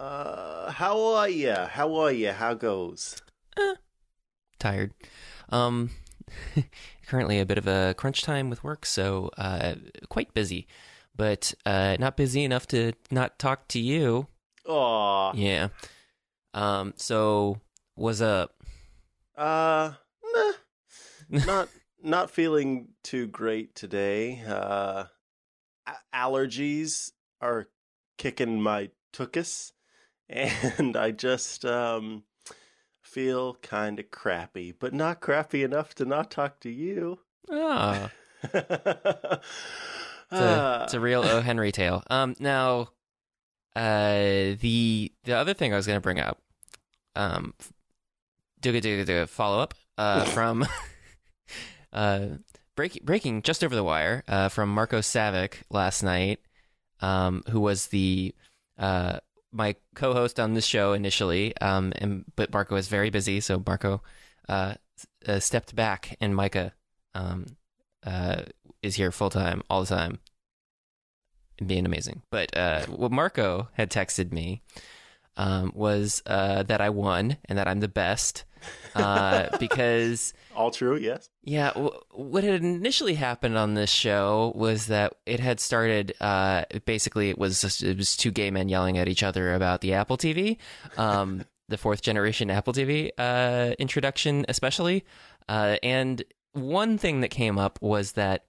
[0.00, 1.52] Uh, how are you?
[1.52, 2.32] How are you?
[2.32, 3.20] How goes?
[4.58, 4.94] Tired.
[5.50, 5.90] Um,
[7.06, 9.74] currently a bit of a crunch time with work, so uh,
[10.08, 10.66] quite busy,
[11.14, 14.26] but uh, not busy enough to not talk to you.
[14.66, 15.34] Aw.
[15.34, 15.68] Yeah.
[16.54, 16.94] Um.
[16.96, 17.58] So
[17.94, 18.54] was up.
[19.36, 19.92] Uh,
[20.34, 20.52] nah.
[21.46, 21.68] not
[22.02, 24.42] not feeling too great today.
[24.48, 25.04] Uh,
[25.86, 27.10] a- allergies
[27.42, 27.68] are
[28.16, 29.72] kicking my tuchus,
[30.30, 32.22] and I just um
[33.02, 37.18] feel kind of crappy, but not crappy enough to not talk to you.
[37.50, 38.10] Ah,
[38.42, 39.40] it's a,
[40.32, 40.84] Ah.
[40.84, 41.40] it's a real O.
[41.40, 42.02] Henry tale.
[42.08, 42.36] Um.
[42.38, 42.90] Now,
[43.74, 46.40] uh, the the other thing I was going to bring up,
[47.16, 47.54] um,
[48.60, 50.66] do do do follow up, uh, from,
[51.92, 52.26] uh,
[52.76, 56.38] break, breaking just over the wire, uh, from Marco Savic last night,
[57.00, 58.34] um, who was the,
[58.78, 59.18] uh,
[59.52, 64.02] my co-host on this show initially, um, and but Marco is very busy, so Marco,
[64.48, 64.74] uh,
[65.26, 66.72] uh stepped back, and Micah,
[67.14, 67.46] um,
[68.04, 68.42] uh,
[68.82, 70.18] is here full time all the time
[71.64, 72.22] being amazing.
[72.30, 74.62] But uh, what Marco had texted me
[75.40, 78.44] um, was uh, that I won and that I'm the best
[78.94, 80.34] uh, because.
[80.54, 81.30] All true, yes.
[81.42, 86.12] Yeah, w- what had initially happened on this show was that it had started.
[86.20, 89.80] Uh, basically, it was just, it was two gay men yelling at each other about
[89.80, 90.58] the Apple TV,
[90.98, 95.06] um, the fourth generation Apple TV uh, introduction, especially.
[95.48, 98.44] Uh, and one thing that came up was that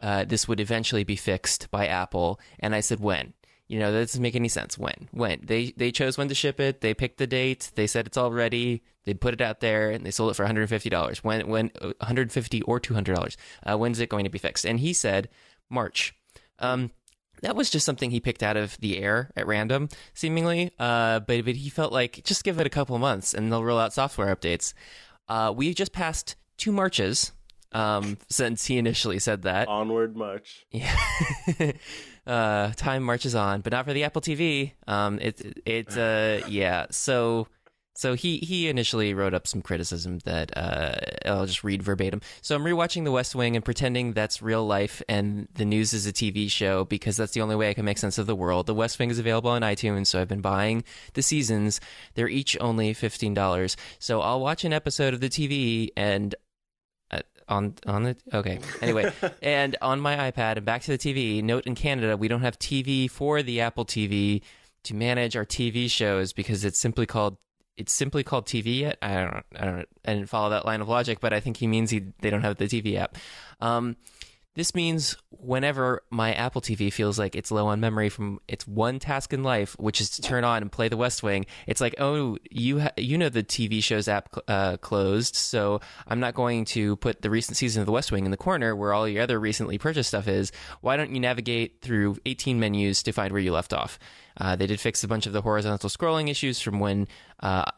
[0.00, 3.32] uh, this would eventually be fixed by Apple, and I said when.
[3.66, 4.76] You know, that doesn't make any sense.
[4.76, 5.08] When?
[5.10, 5.40] When?
[5.42, 6.80] They they chose when to ship it.
[6.80, 7.72] They picked the date.
[7.74, 8.82] They said it's all ready.
[9.04, 11.24] They put it out there, and they sold it for one hundred fifty dollars.
[11.24, 11.48] When?
[11.48, 11.70] When?
[11.80, 13.36] One hundred fifty or two hundred dollars.
[13.62, 14.66] Uh, when's it going to be fixed?
[14.66, 15.28] And he said
[15.70, 16.14] March.
[16.58, 16.90] Um,
[17.42, 20.72] that was just something he picked out of the air at random, seemingly.
[20.78, 23.78] Uh, but but he felt like just give it a couple months, and they'll roll
[23.78, 24.74] out software updates.
[25.26, 27.32] Uh, we just passed two marches
[27.72, 29.68] um, since he initially said that.
[29.68, 30.64] Onward march.
[30.70, 30.96] Yeah.
[32.26, 34.72] uh, time marches on, but not for the Apple TV.
[34.86, 36.86] Um, it, it, uh, yeah.
[36.90, 37.48] So,
[37.96, 40.94] so he, he initially wrote up some criticism that, uh,
[41.26, 42.22] I'll just read verbatim.
[42.42, 46.06] So I'm rewatching The West Wing and pretending that's real life and the news is
[46.06, 48.66] a TV show because that's the only way I can make sense of the world.
[48.66, 51.80] The West Wing is available on iTunes, so I've been buying the seasons.
[52.14, 53.76] They're each only $15.
[54.00, 56.34] So I'll watch an episode of the TV and
[57.48, 58.58] on on the okay.
[58.80, 59.12] Anyway
[59.42, 62.58] and on my ipad and back to the tv note in canada we don't have
[62.58, 64.42] tv for the apple tv
[64.84, 67.36] to manage our tv shows because it's simply called
[67.76, 68.98] it's simply called tv yet?
[69.02, 71.66] I don't i don't i didn't follow that line of logic but i think he
[71.66, 73.16] means he they don't have the tv app.
[73.60, 73.96] Um
[74.54, 78.98] this means whenever my Apple TV feels like it's low on memory from its one
[78.98, 81.96] task in life, which is to turn on and play The West Wing, it's like,
[81.98, 86.64] oh, you ha- you know the TV show's app uh, closed, so I'm not going
[86.66, 89.22] to put the recent season of The West Wing in the corner where all your
[89.22, 90.52] other recently purchased stuff is.
[90.80, 93.98] Why don't you navigate through 18 menus to find where you left off?
[94.36, 97.08] Uh, they did fix a bunch of the horizontal scrolling issues from when
[97.40, 97.70] uh,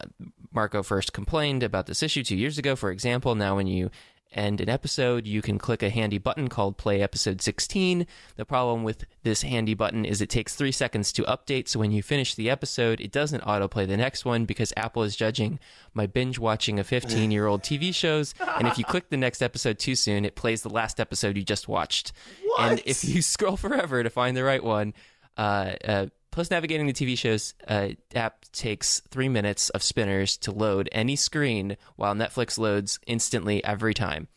[0.51, 3.35] Marco first complained about this issue two years ago, for example.
[3.35, 3.91] Now, when you
[4.31, 8.05] end an episode, you can click a handy button called Play Episode 16.
[8.35, 11.91] The problem with this handy button is it takes three seconds to update, so when
[11.91, 15.59] you finish the episode, it doesn't autoplay the next one because Apple is judging
[15.93, 18.33] my binge watching of 15 year old TV shows.
[18.57, 21.43] And if you click the next episode too soon, it plays the last episode you
[21.43, 22.11] just watched.
[22.43, 22.71] What?
[22.71, 24.93] And if you scroll forever to find the right one,
[25.37, 26.05] uh, uh,
[26.37, 31.15] Plus, navigating the TV shows uh, app takes three minutes of spinners to load any
[31.15, 34.27] screen, while Netflix loads instantly every time.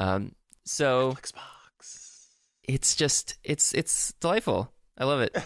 [0.00, 2.30] Um, so Xbox.
[2.64, 4.72] it's just it's it's delightful.
[4.98, 5.36] I love it.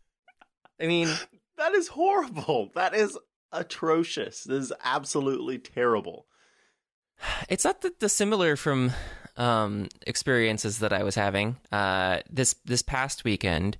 [0.80, 1.06] I mean,
[1.58, 2.72] That is horrible.
[2.74, 3.16] That is
[3.52, 4.42] atrocious.
[4.42, 6.26] This is absolutely terrible.
[7.48, 8.90] it's not that dissimilar from
[9.36, 11.56] um, experiences that I was having.
[11.70, 13.78] Uh, this this past weekend,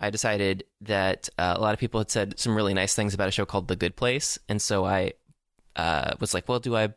[0.00, 3.28] I decided that uh, a lot of people had said some really nice things about
[3.28, 5.12] a show called The Good Place, and so I
[5.76, 6.94] uh, was like, well, do I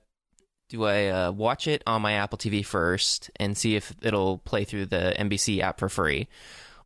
[0.69, 4.63] do I uh, watch it on my Apple TV first and see if it'll play
[4.63, 6.27] through the NBC app for free,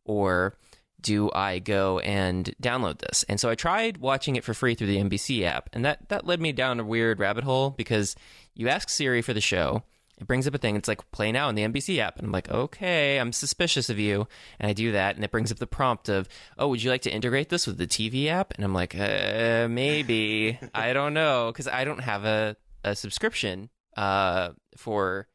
[0.04, 0.56] or
[1.00, 3.24] do I go and download this?
[3.28, 6.26] And so I tried watching it for free through the NBC app, and that that
[6.26, 8.16] led me down a weird rabbit hole because
[8.54, 9.82] you ask Siri for the show,
[10.18, 10.76] it brings up a thing.
[10.76, 13.98] It's like play now in the NBC app, and I'm like, okay, I'm suspicious of
[13.98, 14.26] you,
[14.58, 16.28] and I do that, and it brings up the prompt of,
[16.58, 18.54] oh, would you like to integrate this with the TV app?
[18.54, 23.68] And I'm like, uh, maybe, I don't know, because I don't have a a subscription
[23.96, 25.26] uh for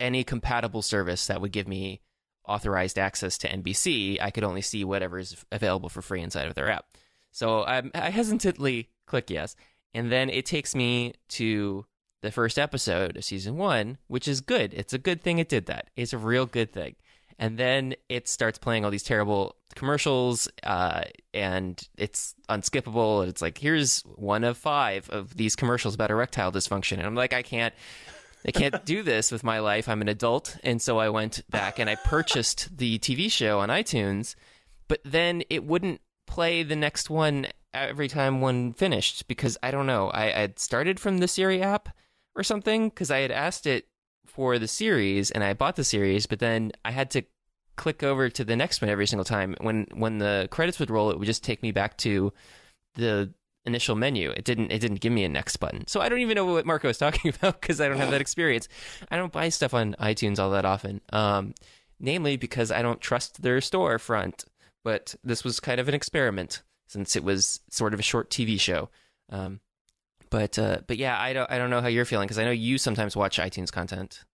[0.00, 2.00] any compatible service that would give me
[2.46, 4.18] authorized access to NBC.
[4.20, 6.86] I could only see whatever is available for free inside of their app.
[7.30, 9.54] So I, I hesitantly click yes,
[9.94, 11.86] and then it takes me to
[12.22, 14.72] the first episode of season one, which is good.
[14.72, 15.90] It's a good thing it did that.
[15.96, 16.94] It's a real good thing.
[17.38, 21.02] And then it starts playing all these terrible commercials, uh,
[21.34, 23.20] and it's unskippable.
[23.20, 27.14] And it's like here's one of five of these commercials about erectile dysfunction, and I'm
[27.14, 27.74] like, I can't.
[28.44, 29.88] I can't do this with my life.
[29.88, 30.56] I'm an adult.
[30.64, 34.34] And so I went back and I purchased the TV show on iTunes,
[34.88, 39.86] but then it wouldn't play the next one every time one finished because I don't
[39.86, 40.10] know.
[40.12, 41.90] I had started from the Siri app
[42.34, 43.86] or something because I had asked it
[44.26, 47.22] for the series and I bought the series, but then I had to
[47.76, 49.56] click over to the next one every single time.
[49.60, 52.32] When when the credits would roll, it would just take me back to
[52.94, 53.32] the
[53.64, 54.30] initial menu.
[54.30, 55.86] It didn't it didn't give me a next button.
[55.86, 58.20] So I don't even know what Marco is talking about because I don't have that
[58.20, 58.68] experience.
[59.10, 61.00] I don't buy stuff on iTunes all that often.
[61.12, 61.54] Um,
[62.00, 64.44] namely because I don't trust their storefront.
[64.84, 68.58] But this was kind of an experiment since it was sort of a short TV
[68.58, 68.90] show.
[69.30, 69.60] Um,
[70.32, 72.50] but uh, but yeah, I don't I don't know how you're feeling because I know
[72.50, 74.24] you sometimes watch iTunes content.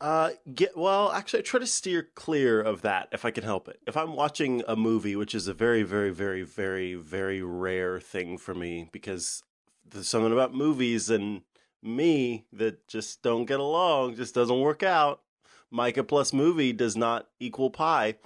[0.00, 1.12] Uh, get well.
[1.12, 3.78] Actually, I try to steer clear of that if I can help it.
[3.86, 8.38] If I'm watching a movie, which is a very, very, very, very, very rare thing
[8.38, 9.42] for me, because
[9.88, 11.42] there's something about movies and
[11.82, 15.20] me that just don't get along, just doesn't work out.
[15.70, 18.16] Micah plus movie does not equal pie.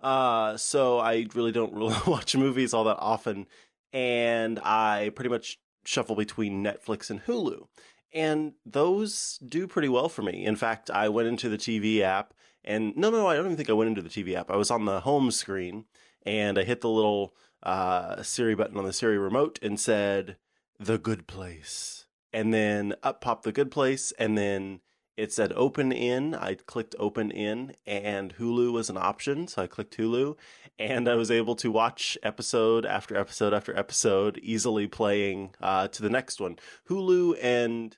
[0.00, 3.46] Uh, so I really don't really watch movies all that often,
[3.92, 5.58] and I pretty much
[5.88, 7.66] shuffle between Netflix and Hulu
[8.12, 10.44] and those do pretty well for me.
[10.44, 13.70] In fact, I went into the TV app and no, no, I don't even think
[13.70, 14.50] I went into the TV app.
[14.50, 15.84] I was on the home screen
[16.24, 20.36] and I hit the little uh, Siri button on the Siri remote and said,
[20.78, 22.06] The Good Place.
[22.32, 24.80] And then up popped The Good Place and then
[25.18, 26.32] it said open in.
[26.32, 29.48] I clicked open in and Hulu was an option.
[29.48, 30.36] So I clicked Hulu
[30.78, 36.02] and I was able to watch episode after episode after episode, easily playing uh, to
[36.02, 36.56] the next one.
[36.88, 37.96] Hulu and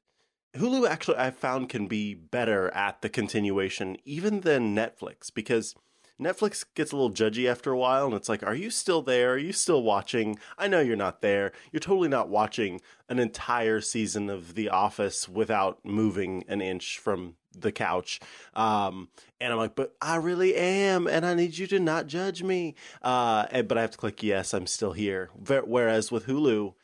[0.56, 5.74] Hulu actually I found can be better at the continuation even than Netflix because
[6.20, 9.32] Netflix gets a little judgy after a while, and it's like, are you still there?
[9.32, 10.38] Are you still watching?
[10.58, 11.52] I know you're not there.
[11.72, 17.36] You're totally not watching an entire season of The Office without moving an inch from
[17.58, 18.20] the couch.
[18.54, 19.08] Um,
[19.40, 22.74] and I'm like, but I really am, and I need you to not judge me.
[23.02, 25.30] Uh, and, but I have to click yes, I'm still here.
[25.34, 26.74] Whereas with Hulu,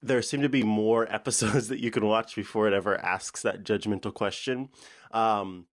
[0.00, 3.64] there seem to be more episodes that you can watch before it ever asks that
[3.64, 4.68] judgmental question.
[5.10, 5.66] Um,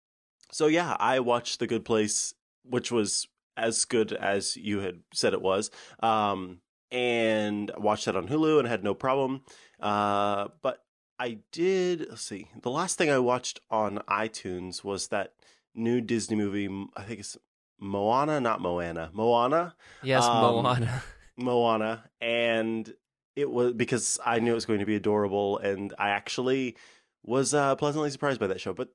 [0.53, 2.35] so yeah, I watched The Good Place
[2.65, 5.71] which was as good as you had said it was.
[6.01, 6.61] Um,
[6.91, 9.43] and watched that on Hulu and had no problem.
[9.79, 10.83] Uh, but
[11.19, 15.35] I did, let's see, the last thing I watched on iTunes was that
[15.75, 16.69] new Disney movie.
[16.97, 17.37] I think it's
[17.79, 19.11] Moana, not Moana.
[19.13, 19.75] Moana?
[20.03, 21.03] Yes, um, Moana.
[21.37, 22.05] Moana.
[22.21, 22.93] And
[23.37, 25.59] it was because I knew it was going to be adorable.
[25.59, 26.77] And I actually
[27.23, 28.73] was uh, pleasantly surprised by that show.
[28.73, 28.89] But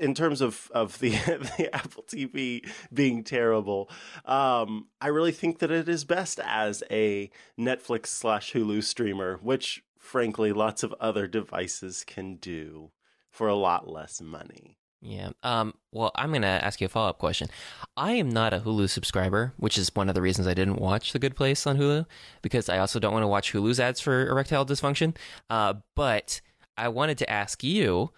[0.00, 1.10] in terms of of the
[1.56, 3.90] the Apple TV being terrible,
[4.24, 9.84] um, I really think that it is best as a Netflix slash Hulu streamer, which
[9.98, 12.90] frankly lots of other devices can do
[13.30, 14.78] for a lot less money.
[15.04, 15.30] Yeah.
[15.42, 17.48] Um, well, I'm going to ask you a follow up question.
[17.94, 21.12] I am not a Hulu subscriber, which is one of the reasons I didn't watch
[21.12, 22.06] The Good Place on Hulu,
[22.40, 25.14] because I also don't want to watch Hulu's ads for erectile dysfunction.
[25.50, 26.40] Uh, but
[26.78, 28.12] I wanted to ask you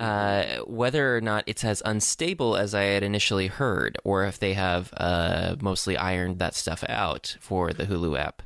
[0.00, 4.54] uh, whether or not it's as unstable as I had initially heard, or if they
[4.54, 8.42] have uh, mostly ironed that stuff out for the Hulu app.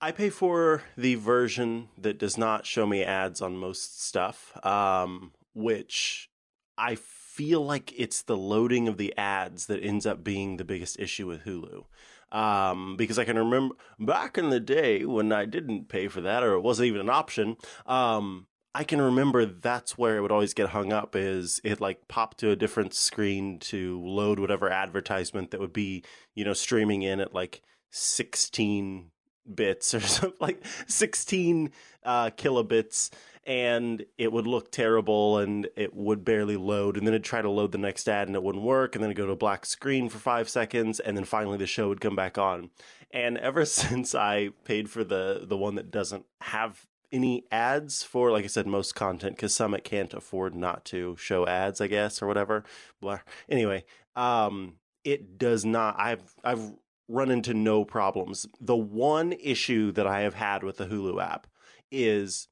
[0.00, 5.32] I pay for the version that does not show me ads on most stuff, um,
[5.54, 6.28] which
[6.76, 10.98] I feel like it's the loading of the ads that ends up being the biggest
[10.98, 11.84] issue with Hulu.
[12.32, 16.42] Um, because I can remember back in the day when I didn't pay for that
[16.42, 17.56] or it wasn't even an option.
[17.86, 22.06] Um, I can remember that's where it would always get hung up is it like
[22.06, 27.02] popped to a different screen to load whatever advertisement that would be, you know, streaming
[27.02, 29.10] in at like 16
[29.52, 31.72] bits or something like 16
[32.04, 33.10] uh, kilobits
[33.44, 37.50] and it would look terrible and it would barely load and then it'd try to
[37.50, 39.66] load the next ad and it wouldn't work and then it'd go to a black
[39.66, 42.70] screen for five seconds and then finally the show would come back on.
[43.10, 48.30] And ever since i paid for the the one that doesn't have any ads for,
[48.30, 52.22] like I said, most content because Summit can't afford not to show ads, I guess,
[52.22, 52.64] or whatever.
[53.00, 53.20] Blah.
[53.48, 53.84] Anyway,
[54.16, 54.74] um,
[55.04, 55.96] it does not.
[55.98, 56.72] I've I've
[57.08, 58.46] run into no problems.
[58.60, 61.46] The one issue that I have had with the Hulu app
[61.90, 62.48] is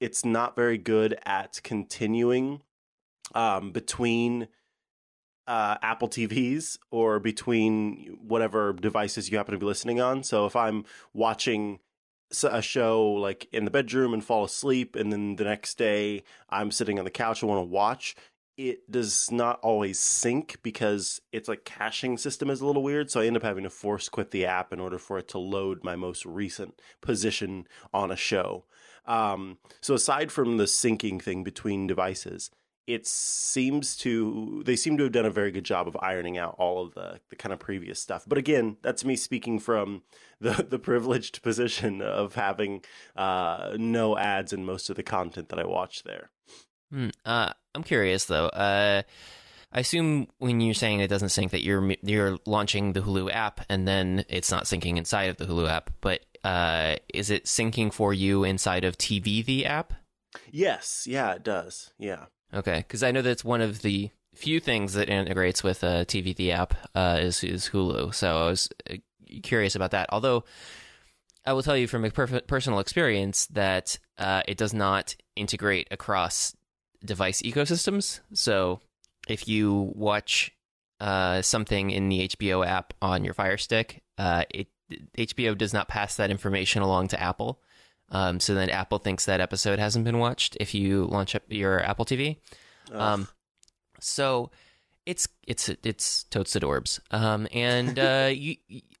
[0.00, 2.62] it's not very good at continuing
[3.34, 4.48] um, between
[5.46, 10.22] uh, Apple TVs or between whatever devices you happen to be listening on.
[10.22, 11.80] So if I'm watching
[12.44, 16.70] a show like in the bedroom and fall asleep, and then the next day I'm
[16.70, 18.16] sitting on the couch and want to watch,
[18.56, 23.10] it does not always sync because it's like caching system is a little weird.
[23.10, 25.38] So I end up having to force quit the app in order for it to
[25.38, 28.64] load my most recent position on a show.
[29.06, 32.50] Um, so aside from the syncing thing between devices,
[32.88, 36.56] it seems to they seem to have done a very good job of ironing out
[36.58, 38.24] all of the the kind of previous stuff.
[38.26, 40.02] But again, that's me speaking from
[40.40, 42.82] the the privileged position of having
[43.14, 46.30] uh, no ads in most of the content that I watch there.
[46.90, 47.10] Hmm.
[47.26, 48.46] Uh, I'm curious though.
[48.46, 49.02] Uh,
[49.70, 53.60] I assume when you're saying it doesn't sync that you're you're launching the Hulu app
[53.68, 55.90] and then it's not syncing inside of the Hulu app.
[56.00, 59.92] But uh, is it syncing for you inside of TV the app?
[60.50, 61.92] Yes, yeah, it does.
[61.98, 62.26] Yeah.
[62.52, 66.34] Okay, because I know that's one of the few things that integrates with uh, TV
[66.34, 68.14] the app uh, is is Hulu.
[68.14, 68.94] So I was uh,
[69.42, 70.08] curious about that.
[70.10, 70.44] Although
[71.44, 75.88] I will tell you from a per- personal experience that uh, it does not integrate
[75.90, 76.54] across
[77.04, 78.20] device ecosystems.
[78.32, 78.80] So
[79.28, 80.52] if you watch
[81.00, 84.68] uh, something in the HBO app on your Fire Stick, uh, it
[85.18, 87.60] HBO does not pass that information along to Apple.
[88.10, 91.82] Um, so then Apple thinks that episode hasn't been watched if you launch up your
[91.82, 92.38] Apple TV.
[92.92, 93.28] Um,
[94.00, 94.50] so
[95.06, 97.00] it's it's it's totes adorbs.
[97.10, 98.56] Um, and uh, you,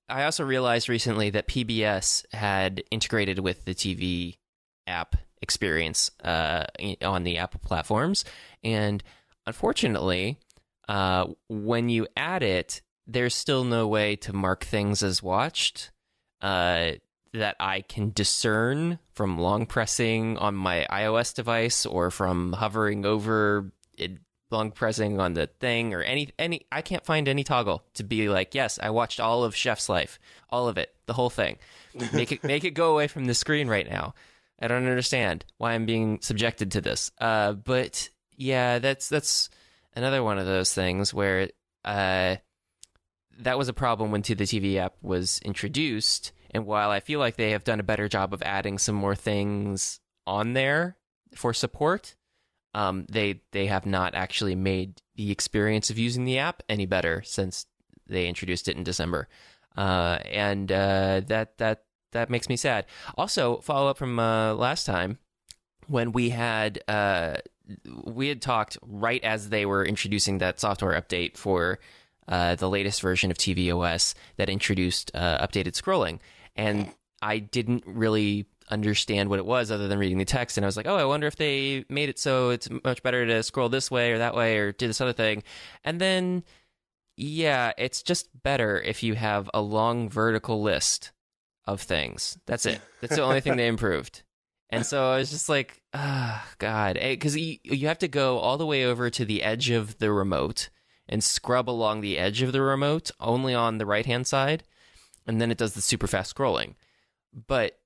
[0.08, 4.36] I also realized recently that PBS had integrated with the TV
[4.86, 6.64] app experience uh,
[7.02, 8.24] on the Apple platforms,
[8.64, 9.02] and
[9.46, 10.38] unfortunately,
[10.88, 15.90] uh, when you add it, there's still no way to mark things as watched.
[16.40, 16.92] Uh,
[17.38, 23.72] that I can discern from long pressing on my iOS device or from hovering over
[23.96, 24.18] it,
[24.50, 28.28] long pressing on the thing or any any I can't find any toggle to be
[28.28, 30.18] like, yes, I watched all of Chef's Life,
[30.50, 31.58] all of it, the whole thing.
[32.12, 34.14] Make it make it go away from the screen right now.
[34.60, 37.10] I don't understand why I'm being subjected to this.
[37.18, 39.50] Uh, but yeah, that's that's
[39.94, 41.50] another one of those things where
[41.84, 42.36] uh,
[43.38, 46.32] that was a problem when to the TV app was introduced.
[46.50, 49.14] And while I feel like they have done a better job of adding some more
[49.14, 50.96] things on there
[51.34, 52.14] for support,
[52.74, 57.22] um, they they have not actually made the experience of using the app any better
[57.24, 57.66] since
[58.06, 59.28] they introduced it in December,
[59.76, 62.86] uh, and uh, that that that makes me sad.
[63.16, 65.18] Also, follow up from uh, last time
[65.86, 67.36] when we had uh,
[68.04, 71.78] we had talked right as they were introducing that software update for
[72.28, 76.20] uh, the latest version of tvOS that introduced uh, updated scrolling,
[76.58, 80.68] and I didn't really understand what it was other than reading the text and I
[80.68, 83.70] was like, "Oh, I wonder if they made it so it's much better to scroll
[83.70, 85.42] this way or that way or do this other thing."
[85.84, 86.44] And then
[87.16, 91.10] yeah, it's just better if you have a long vertical list
[91.66, 92.38] of things.
[92.46, 92.80] That's it.
[93.00, 94.22] That's the only thing they improved.
[94.70, 96.96] And so I was just like, oh, God.
[96.96, 99.98] Eh, because you, you have to go all the way over to the edge of
[99.98, 100.68] the remote
[101.08, 104.64] and scrub along the edge of the remote only on the right hand side.
[105.28, 106.74] And then it does the super fast scrolling.
[107.46, 107.78] But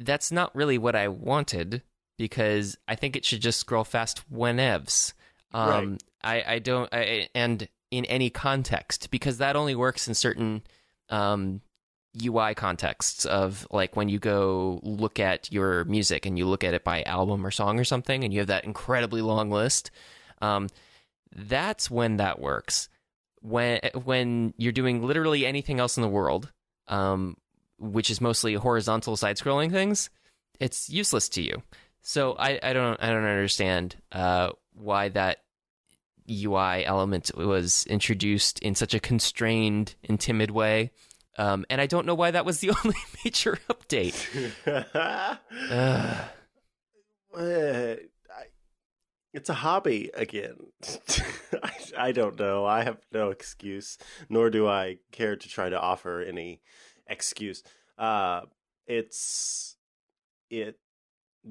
[0.00, 1.82] that's not really what I wanted
[2.18, 5.12] because I think it should just scroll fast whenevs.
[5.52, 6.02] Um, right.
[6.24, 10.62] I, I don't, I, and in any context because that only works in certain
[11.08, 11.60] um,
[12.24, 16.74] UI contexts of like when you go look at your music and you look at
[16.74, 19.90] it by album or song or something and you have that incredibly long list.
[20.40, 20.68] Um,
[21.34, 22.88] that's when that works.
[23.42, 26.52] When when you're doing literally anything else in the world,
[26.88, 27.36] um,
[27.78, 30.10] which is mostly horizontal side scrolling things,
[30.60, 31.62] it's useless to you.
[32.02, 35.38] So I, I don't I don't understand uh, why that
[36.30, 40.92] UI element was introduced in such a constrained and timid way.
[41.38, 44.16] Um, and I don't know why that was the only major update.
[47.36, 47.96] uh.
[49.36, 50.56] It's a hobby again.
[51.62, 52.64] I, I don't know.
[52.64, 53.98] I have no excuse,
[54.30, 56.62] nor do I care to try to offer any
[57.06, 57.62] excuse.
[57.98, 58.46] Uh,
[58.86, 59.76] it's
[60.48, 60.78] it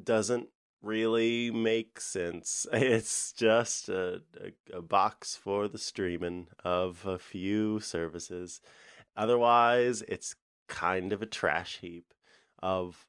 [0.03, 0.47] doesn't
[0.81, 2.65] really make sense.
[2.73, 8.61] It's just a, a, a, box for the streaming of a few services.
[9.15, 10.35] Otherwise, it's
[10.67, 12.15] kind of a trash heap
[12.63, 13.05] of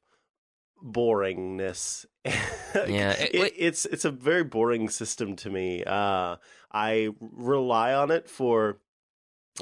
[0.83, 2.05] boringness.
[2.25, 5.83] yeah, it, it, it's it's a very boring system to me.
[5.83, 6.37] Uh,
[6.71, 8.77] I rely on it for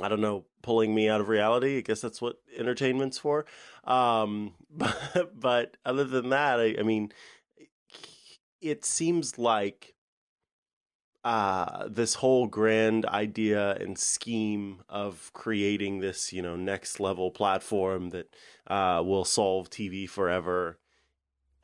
[0.02, 1.78] I don't know, pulling me out of reality.
[1.78, 3.46] I guess that's what entertainment's for.
[3.86, 7.12] Um, but, but other than that, I, I mean,
[8.62, 9.94] it seems like
[11.24, 18.10] uh, this whole grand idea and scheme of creating this, you know, next level platform
[18.10, 18.36] that
[18.68, 20.78] uh, will solve TV forever.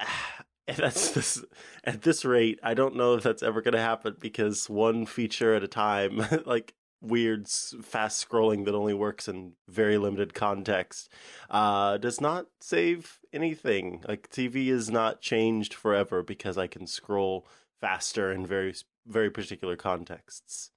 [0.77, 1.43] That's this
[1.84, 2.60] at this rate.
[2.63, 6.25] I don't know if that's ever going to happen because one feature at a time,
[6.46, 11.12] like weird fast scrolling that only works in very limited context,
[11.50, 14.03] uh, does not save anything.
[14.08, 17.48] Like TV is not changed forever because I can scroll
[17.81, 18.75] faster in very
[19.08, 20.72] very particular contexts.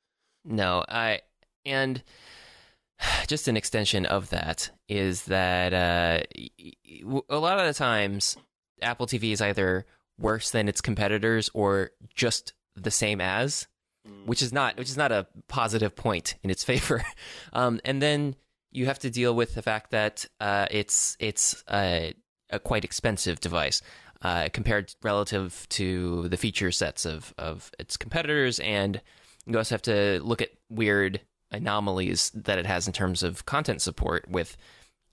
[0.44, 1.20] No, I
[1.64, 2.02] and
[3.26, 6.22] just an extension of that is that uh,
[7.28, 8.36] a lot of the times
[8.84, 9.86] Apple TV is either
[10.18, 13.66] worse than its competitors or just the same as,
[14.26, 17.04] which is not which is not a positive point in its favor.
[17.52, 18.36] Um, and then
[18.70, 22.14] you have to deal with the fact that uh, it's it's a,
[22.50, 23.80] a, quite expensive device.
[24.22, 29.02] Uh, compared relative to the feature sets of, of its competitors, and
[29.44, 33.82] you also have to look at weird anomalies that it has in terms of content
[33.82, 34.26] support.
[34.26, 34.56] With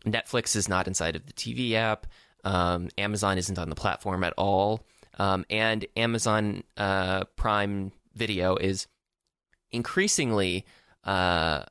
[0.05, 2.07] Netflix is not inside of the TV app,
[2.43, 4.86] um, Amazon isn't on the platform at all.
[5.19, 8.88] Um, and Amazon uh, Prime Video is
[9.71, 10.65] increasingly
[11.03, 11.63] uh,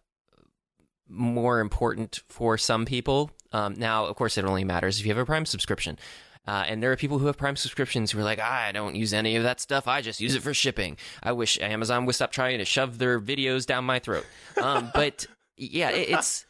[1.09, 3.31] more important for some people.
[3.53, 5.99] Um, now, of course, it only matters if you have a Prime subscription.
[6.47, 9.13] Uh, and there are people who have Prime subscriptions who are like, I don't use
[9.13, 9.87] any of that stuff.
[9.87, 10.97] I just use it for shipping.
[11.23, 14.25] I wish Amazon would stop trying to shove their videos down my throat.
[14.61, 16.47] Um, but yeah, it, it's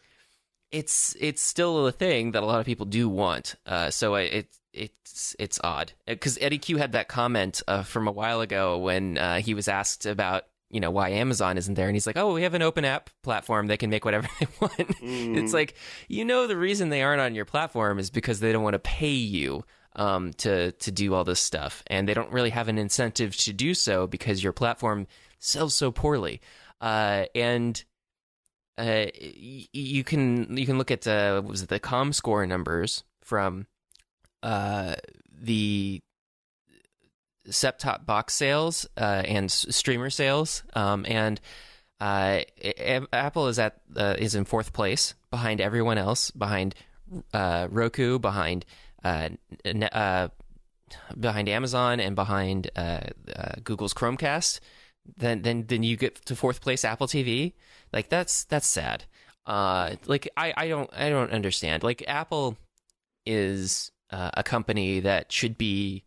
[0.73, 3.57] it's it's still a thing that a lot of people do want.
[3.67, 8.13] Uh, so it it's it's odd because Eddie Cue had that comment uh, from a
[8.13, 11.97] while ago when uh, he was asked about you know why Amazon isn't there, and
[11.97, 14.77] he's like, "Oh, we have an open app platform; they can make whatever they want."
[15.01, 15.37] Mm.
[15.37, 15.75] It's like
[16.09, 18.79] you know the reason they aren't on your platform is because they don't want to
[18.79, 19.65] pay you
[19.97, 23.53] um, to to do all this stuff, and they don't really have an incentive to
[23.53, 25.07] do so because your platform
[25.41, 26.41] sells so poorly.
[26.81, 27.85] Uh, and
[28.79, 29.07] uh,
[29.73, 33.67] you can you can look at uh, was it the ComScore numbers from
[34.43, 34.95] uh,
[35.31, 36.01] the
[37.49, 41.41] set top box sales uh, and streamer sales, um, and
[42.01, 42.41] uh,
[43.13, 46.75] Apple is at uh, is in fourth place behind everyone else, behind
[47.35, 48.65] Roku, behind
[49.03, 49.39] behind
[51.49, 52.71] Amazon, and behind
[53.63, 54.61] Google's Chromecast.
[55.17, 57.55] Then then then you get to fourth place Apple TV.
[57.93, 59.05] Like that's that's sad.
[59.47, 61.83] Uh, like I, I don't I don't understand.
[61.83, 62.57] Like Apple
[63.27, 66.05] is uh, a company that should be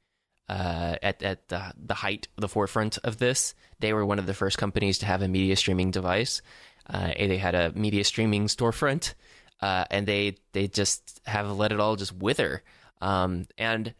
[0.49, 3.53] uh, at at the the height, the forefront of this.
[3.79, 6.41] They were one of the first companies to have a media streaming device.
[6.87, 9.13] Uh, they had a media streaming storefront,
[9.61, 12.63] uh, and they they just have let it all just wither.
[13.01, 13.93] Um, and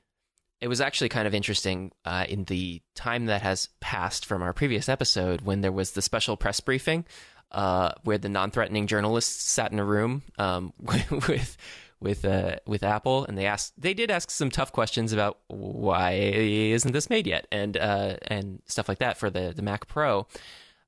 [0.63, 4.53] it was actually kind of interesting uh, in the time that has passed from our
[4.53, 7.03] previous episode when there was the special press briefing
[7.51, 11.57] uh, where the non-threatening journalists sat in a room um, with
[11.99, 16.11] with uh, with Apple, and they asked they did ask some tough questions about why
[16.13, 20.27] isn't this made yet, and uh, and stuff like that for the the Mac Pro.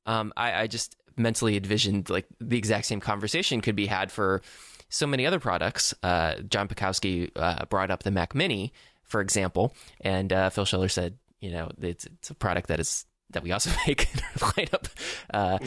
[0.06, 4.42] Um, I, I just mentally envisioned like the exact same conversation could be had for
[4.88, 5.94] so many other products.
[6.02, 8.72] Uh, John Paczkowski uh, brought up the Mac Mini,
[9.06, 13.06] for example, and uh, Phil Schiller said, you know, it's it's a product that is
[13.32, 14.88] that we also make in our lineup
[15.34, 15.58] uh,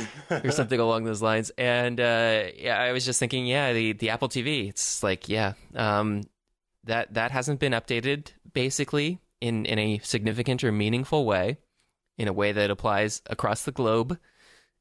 [0.45, 1.51] or something along those lines.
[1.59, 4.69] And uh, yeah, I was just thinking, yeah, the the Apple TV.
[4.69, 6.23] It's like, yeah, um,
[6.85, 11.59] that that hasn't been updated basically in in a significant or meaningful way,
[12.17, 14.19] in a way that applies across the globe.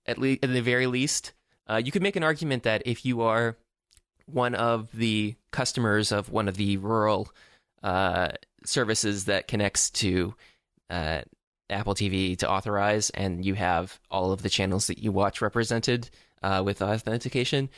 [0.06, 1.34] At least, at the very least,
[1.70, 3.58] uh, you could make an argument that if you are
[4.26, 7.30] one of the customers of one of the rural
[7.84, 8.30] uh,
[8.66, 10.34] services that connects to
[10.90, 11.22] uh,
[11.70, 16.10] Apple TV to authorize, and you have all of the channels that you watch represented
[16.44, 17.70] uh, with authentication,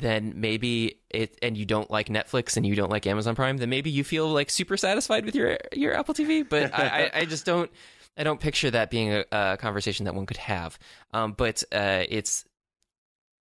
[0.00, 3.70] then maybe it and you don't like Netflix and you don't like Amazon Prime, then
[3.70, 6.46] maybe you feel like super satisfied with your your Apple TV.
[6.48, 7.70] But I, I, I, just don't
[8.16, 10.78] I don't picture that being a, a conversation that one could have.
[11.12, 12.44] Um, but uh, it's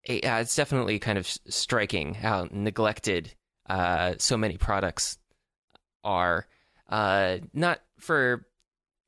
[0.09, 3.33] yeah, it's definitely kind of striking how neglected
[3.69, 5.19] uh, so many products
[6.05, 6.47] are.
[6.93, 8.45] Uh, not for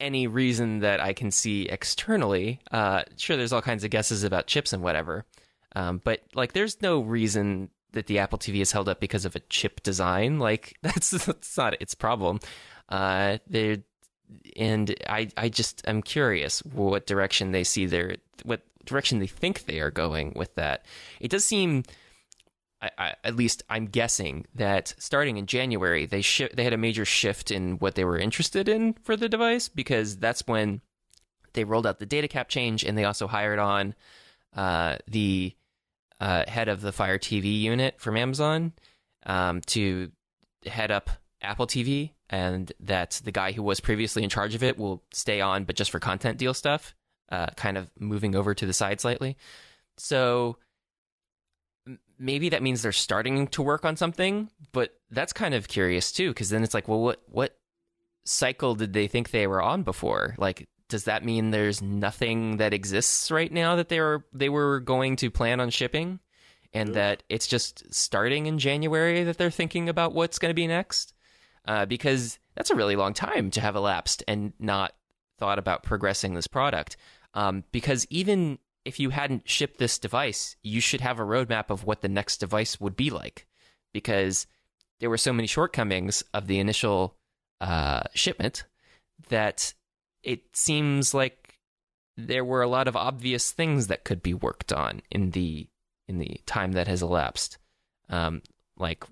[0.00, 2.58] any reason that I can see externally.
[2.72, 5.26] Uh, sure, there's all kinds of guesses about chips and whatever,
[5.76, 9.36] um, but like, there's no reason that the Apple TV is held up because of
[9.36, 10.38] a chip design.
[10.38, 12.40] Like, that's that's not its problem.
[12.88, 13.36] Uh,
[14.56, 19.66] and I I just am curious what direction they see their what direction they think
[19.66, 20.86] they are going with that.
[21.20, 21.84] It does seem
[22.84, 26.78] I, I, at least I'm guessing that starting in January, they sh- they had a
[26.78, 30.82] major shift in what they were interested in for the device because that's when
[31.54, 33.94] they rolled out the data cap change, and they also hired on
[34.54, 35.54] uh, the
[36.20, 38.72] uh, head of the Fire TV unit from Amazon
[39.24, 40.10] um, to
[40.66, 44.78] head up Apple TV, and that the guy who was previously in charge of it
[44.78, 46.94] will stay on, but just for content deal stuff,
[47.30, 49.36] uh, kind of moving over to the side slightly.
[49.96, 50.58] So
[52.18, 56.30] maybe that means they're starting to work on something, but that's kind of curious too,
[56.30, 57.56] because then it's like, well, what what
[58.24, 60.34] cycle did they think they were on before?
[60.38, 64.80] Like, does that mean there's nothing that exists right now that they were they were
[64.80, 66.20] going to plan on shipping,
[66.72, 66.94] and Yeah.
[66.94, 71.12] that it's just starting in January that they're thinking about what's going to be next?
[71.66, 74.92] Uh, because that's a really long time to have elapsed and not
[75.38, 76.96] thought about progressing this product.
[77.32, 81.84] Um, because even if you hadn't shipped this device, you should have a roadmap of
[81.84, 83.46] what the next device would be like.
[83.92, 84.46] Because
[85.00, 87.16] there were so many shortcomings of the initial
[87.60, 88.64] uh, shipment
[89.28, 89.72] that
[90.22, 91.58] it seems like
[92.16, 95.68] there were a lot of obvious things that could be worked on in the
[96.06, 97.56] in the time that has elapsed,
[98.10, 98.42] um,
[98.76, 99.04] like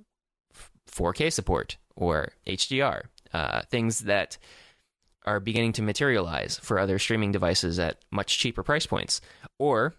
[0.90, 4.36] 4K support or HDR, uh, things that
[5.24, 9.20] are beginning to materialize for other streaming devices at much cheaper price points.
[9.58, 9.94] Or,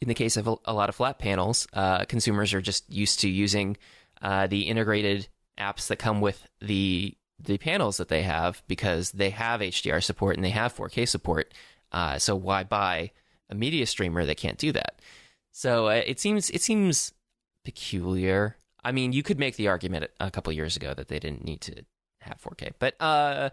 [0.00, 3.28] in the case of a, lot of flat panels, uh, consumers are just used to
[3.28, 3.76] using
[4.22, 9.28] uh, the integrated apps that come with the the panels that they have because they
[9.28, 11.52] have HDR support and they have 4K support.
[11.92, 13.10] Uh, so why buy
[13.50, 15.00] a media streamer that can't do that?
[15.52, 17.12] So uh, it seems it seems
[17.64, 18.56] peculiar.
[18.82, 21.60] I mean, you could make the argument a couple years ago that they didn't need
[21.62, 21.84] to
[22.20, 23.50] have 4K, but uh,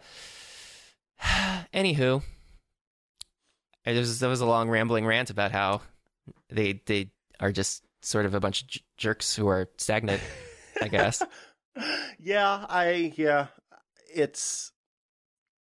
[1.73, 2.21] anywho,
[3.85, 5.81] was, was a long rambling rant about how
[6.49, 10.21] they they are just sort of a bunch of j- jerks who are stagnant.
[10.81, 11.23] I guess.
[12.19, 13.47] yeah, I yeah,
[14.13, 14.71] it's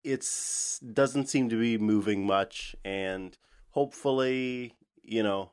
[0.04, 3.38] it's doesn't seem to be moving much, and
[3.72, 5.52] hopefully, you know,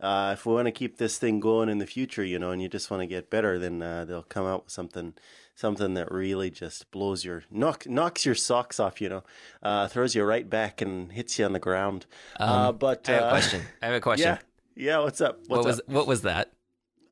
[0.00, 2.60] uh, if we want to keep this thing going in the future, you know, and
[2.60, 5.14] you just want to get better, then uh, they'll come out with something
[5.56, 9.22] something that really just blows your knock knocks your socks off, you know,
[9.62, 12.06] uh, throws you right back and hits you on the ground.
[12.40, 13.62] Um, uh, but I have a uh, question.
[13.82, 14.38] I have a question.
[14.76, 14.98] Yeah, yeah.
[14.98, 15.38] What's up?
[15.46, 15.88] What's what was up?
[15.88, 16.50] what was that?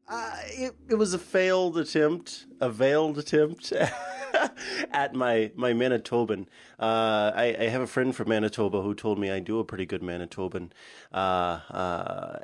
[0.09, 3.73] Uh, it, it was a failed attempt, a veiled attempt
[4.93, 6.47] at my my Manitoban.
[6.79, 9.87] Uh, I, I have a friend from Manitoba who told me I do a pretty
[9.87, 10.73] good Manitoban
[11.13, 12.39] uh, uh,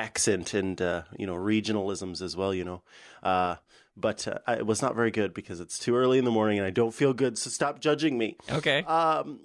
[0.00, 2.52] accent and uh, you know regionalisms as well.
[2.54, 2.82] You know,
[3.22, 3.56] uh,
[3.96, 6.58] but uh, I- it was not very good because it's too early in the morning
[6.58, 7.36] and I don't feel good.
[7.38, 8.36] So stop judging me.
[8.50, 8.82] Okay.
[8.84, 9.40] Um,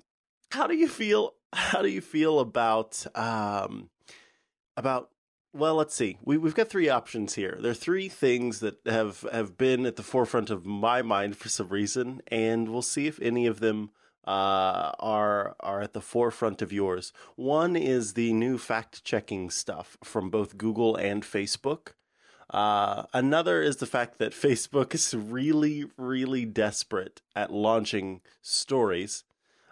[0.52, 1.34] how do you feel?
[1.54, 3.90] How do you feel about um,
[4.78, 5.10] about?
[5.54, 6.18] Well, let's see.
[6.22, 7.58] We we've got three options here.
[7.62, 11.48] There are three things that have have been at the forefront of my mind for
[11.48, 13.92] some reason, and we'll see if any of them
[14.26, 17.14] uh, are are at the forefront of yours.
[17.36, 21.90] One is the new fact checking stuff from both Google and Facebook.
[22.50, 29.24] Uh, another is the fact that Facebook is really, really desperate at launching stories,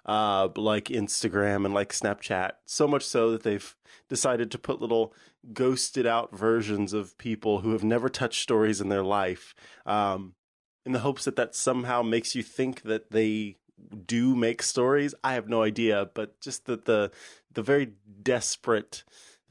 [0.05, 2.51] uh, like Instagram and like Snapchat.
[2.65, 3.75] So much so that they've
[4.09, 5.13] decided to put little
[5.53, 9.53] ghosted out versions of people who have never touched stories in their life,
[9.85, 10.35] um,
[10.85, 13.57] in the hopes that that somehow makes you think that they
[14.05, 15.13] do make stories.
[15.23, 17.11] I have no idea, but just that the
[17.53, 19.03] the very desperate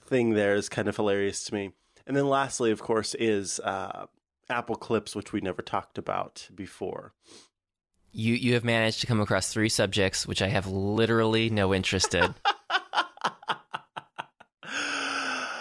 [0.04, 1.72] thing there is kind of hilarious to me.
[2.06, 4.06] And then lastly, of course, is uh,
[4.50, 7.12] Apple Clips, which we never talked about before.
[8.12, 12.14] You you have managed to come across three subjects which I have literally no interest
[12.14, 12.34] in.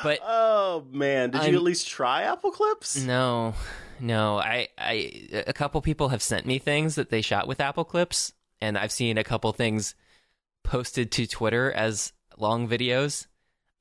[0.03, 2.97] But- oh man, did I'm- you at least try Apple Clips?
[3.03, 3.53] no,
[3.99, 4.39] no.
[4.39, 8.33] I I a couple people have sent me things that they shot with Apple clips,
[8.61, 9.95] and I've seen a couple things
[10.63, 13.27] posted to Twitter as long videos.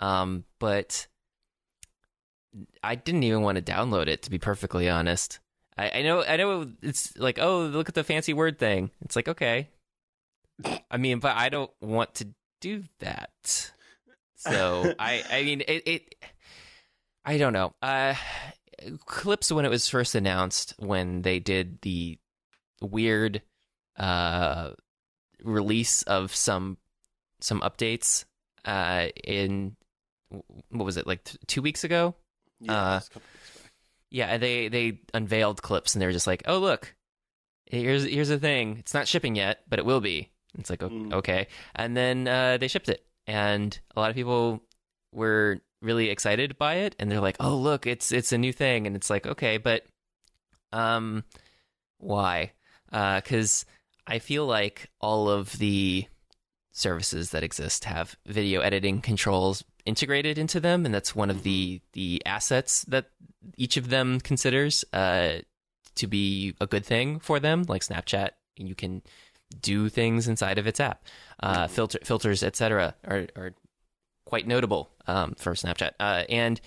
[0.00, 1.06] Um, but
[2.82, 5.38] I didn't even want to download it to be perfectly honest.
[5.76, 8.90] I, I know I know it's like oh look at the fancy word thing.
[9.02, 9.68] It's like okay.
[10.90, 12.28] I mean, but I don't want to
[12.60, 13.72] do that.
[14.36, 16.14] So I I mean it, it
[17.24, 17.74] I don't know.
[17.82, 18.14] Uh
[19.04, 22.18] Clips when it was first announced when they did the
[22.80, 23.42] weird
[24.00, 24.70] uh
[25.44, 26.76] release of some
[27.40, 28.24] some updates
[28.64, 29.76] uh in
[30.70, 32.14] what was it like t- 2 weeks ago?
[32.60, 33.08] Yeah, Uh, weeks.
[34.10, 36.94] Yeah, they they unveiled clips and they were just like, "Oh, look.
[37.66, 38.76] Here's here's the thing.
[38.78, 41.12] It's not shipping yet, but it will be." It's like, Mm.
[41.14, 43.06] "Okay." And then uh, they shipped it.
[43.26, 44.62] And a lot of people
[45.12, 48.86] were really excited by it and they're like, "Oh, look, it's it's a new thing."
[48.86, 49.84] And it's like, "Okay, but
[50.72, 51.24] um
[51.98, 52.52] why?"
[52.92, 53.64] Uh cuz
[54.10, 56.06] I feel like all of the
[56.72, 61.80] services that exist have video editing controls integrated into them, and that's one of the
[61.92, 63.10] the assets that
[63.56, 65.38] each of them considers uh,
[65.94, 68.30] to be a good thing for them, like Snapchat.
[68.56, 69.02] You can
[69.62, 71.04] do things inside of its app,
[71.40, 72.96] uh, filter filters, etc.
[73.06, 73.54] Are, are
[74.24, 76.60] quite notable um, for Snapchat uh, and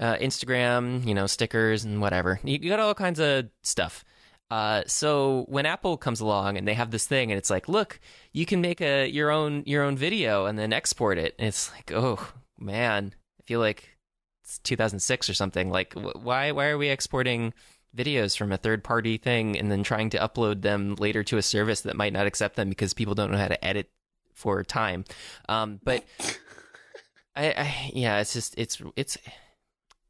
[0.00, 1.06] uh, Instagram.
[1.06, 2.40] You know, stickers and whatever.
[2.42, 4.04] You, you got all kinds of stuff.
[4.50, 7.98] Uh, so when Apple comes along and they have this thing, and it's like, look,
[8.32, 11.34] you can make a your own your own video and then export it.
[11.38, 13.96] And it's like, oh man, I feel like
[14.44, 15.70] it's 2006 or something.
[15.70, 17.54] Like, wh- why why are we exporting
[17.96, 21.42] videos from a third party thing and then trying to upload them later to a
[21.42, 23.90] service that might not accept them because people don't know how to edit
[24.32, 25.04] for time?
[25.48, 26.04] Um, but
[27.36, 29.18] I, I yeah, it's just it's it's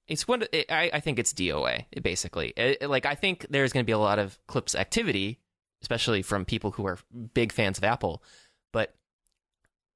[0.09, 0.45] it's one.
[0.53, 2.53] It, I I think it's DOA basically.
[2.57, 5.41] It, like I think there's going to be a lot of clips activity,
[5.83, 6.99] especially from people who are
[7.35, 8.23] big fans of Apple,
[8.73, 8.95] but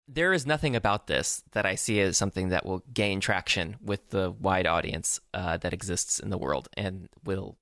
[0.08, 4.10] there is nothing about this that I see as something that will gain traction with
[4.10, 7.56] the wide audience uh, that exists in the world and will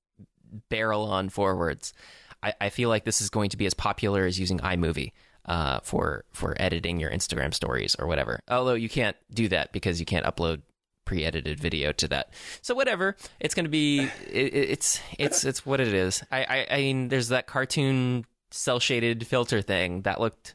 [0.70, 1.92] barrel on forwards.
[2.42, 5.12] I, I feel like this is going to be as popular as using iMovie.
[5.44, 8.38] Uh, for for editing your Instagram stories or whatever.
[8.50, 10.60] Although you can't do that because you can't upload
[11.08, 12.34] pre-edited video to that.
[12.60, 16.22] So whatever, it's going to be it, it's it's it's what it is.
[16.30, 20.54] I, I I mean, there's that cartoon cell shaded filter thing that looked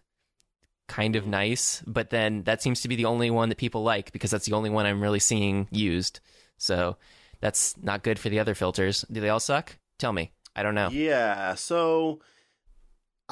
[0.87, 4.11] kind of nice, but then that seems to be the only one that people like
[4.11, 6.19] because that's the only one I'm really seeing used.
[6.57, 6.97] So
[7.41, 9.03] that's not good for the other filters.
[9.11, 9.79] Do they all suck?
[9.97, 10.33] Tell me.
[10.55, 10.89] I don't know.
[10.89, 11.55] Yeah.
[11.55, 12.19] So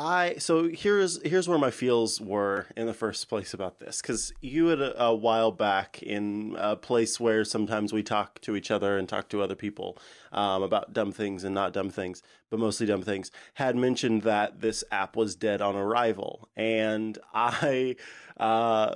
[0.02, 4.34] I so here's here's where my feels were in the first place about this because
[4.42, 8.72] you had a, a, while back in a place where sometimes we talk to each
[8.72, 10.00] other and talk to other people
[10.32, 13.30] um, about dumb things and not dumb things, but mostly dumb things.
[13.54, 17.96] Had mentioned that this app was dead on arrival, and I
[18.38, 18.96] uh,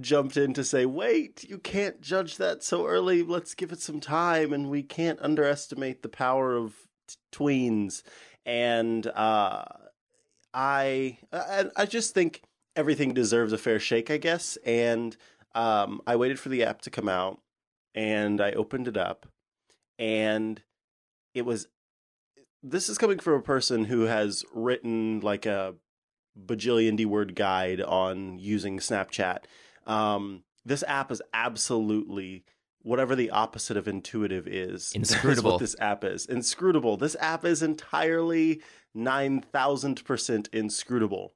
[0.00, 3.24] jumped in to say, "Wait, you can't judge that so early.
[3.24, 6.74] Let's give it some time, and we can't underestimate the power of
[7.08, 8.04] t- tweens."
[8.46, 9.64] And uh,
[10.54, 12.42] I I, I just think
[12.76, 14.56] everything deserves a fair shake, I guess.
[14.64, 15.16] And
[15.54, 17.40] um, I waited for the app to come out,
[17.94, 19.26] and I opened it up,
[19.98, 20.62] and
[21.34, 21.68] it was.
[22.66, 25.74] This is coming from a person who has written like a
[26.46, 29.40] bajillion D word guide on using Snapchat.
[29.86, 32.44] Um, this app is absolutely
[32.80, 34.92] whatever the opposite of intuitive is.
[34.94, 35.52] Inscrutable.
[35.52, 36.26] what this app is.
[36.26, 36.96] Inscrutable.
[36.96, 38.62] This app is entirely
[38.96, 41.34] 9000% inscrutable.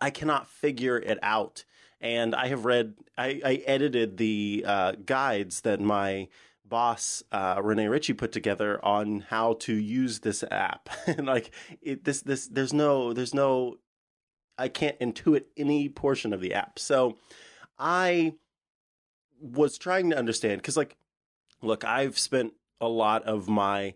[0.00, 1.64] I cannot figure it out.
[2.00, 6.28] And I have read, I, I edited the uh, guides that my
[6.64, 10.88] boss uh, Rene Ritchie put together on how to use this app.
[11.06, 11.50] and like
[11.80, 13.76] it, this, this, there's no, there's no,
[14.58, 16.78] I can't intuit any portion of the app.
[16.78, 17.18] So
[17.78, 18.34] I
[19.40, 20.96] was trying to understand because, like,
[21.62, 23.94] look, I've spent a lot of my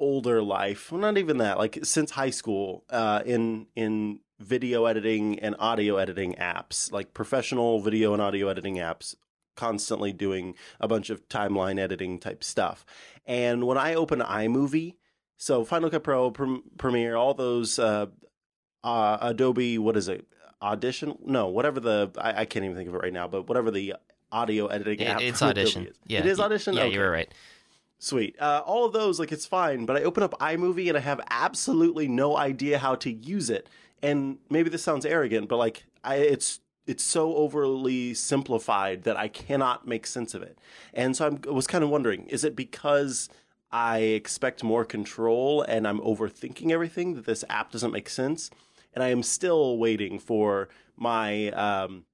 [0.00, 5.38] older life, well, not even that, like since high school, uh, in in video editing
[5.38, 9.14] and audio editing apps, like professional video and audio editing apps,
[9.54, 12.84] constantly doing a bunch of timeline editing type stuff.
[13.26, 14.96] And when I open iMovie,
[15.36, 18.06] so Final Cut Pro, Premiere, all those uh,
[18.82, 20.26] uh, Adobe, what is it?
[20.62, 21.16] Audition?
[21.24, 23.94] No, whatever the I, I, can't even think of it right now, but whatever the
[24.30, 25.20] audio editing app.
[25.22, 25.88] It's Audition.
[26.06, 26.74] Yeah, it is Audition.
[26.74, 26.94] Yeah, okay.
[26.94, 27.32] you were right.
[28.02, 28.34] Sweet.
[28.40, 31.20] Uh, all of those, like, it's fine, but I open up iMovie and I have
[31.28, 33.68] absolutely no idea how to use it.
[34.02, 39.28] And maybe this sounds arrogant, but like, I, it's it's so overly simplified that I
[39.28, 40.58] cannot make sense of it.
[40.94, 43.28] And so I'm, I was kind of wondering, is it because
[43.70, 48.50] I expect more control and I'm overthinking everything that this app doesn't make sense?
[48.94, 52.06] And I am still waiting for my um,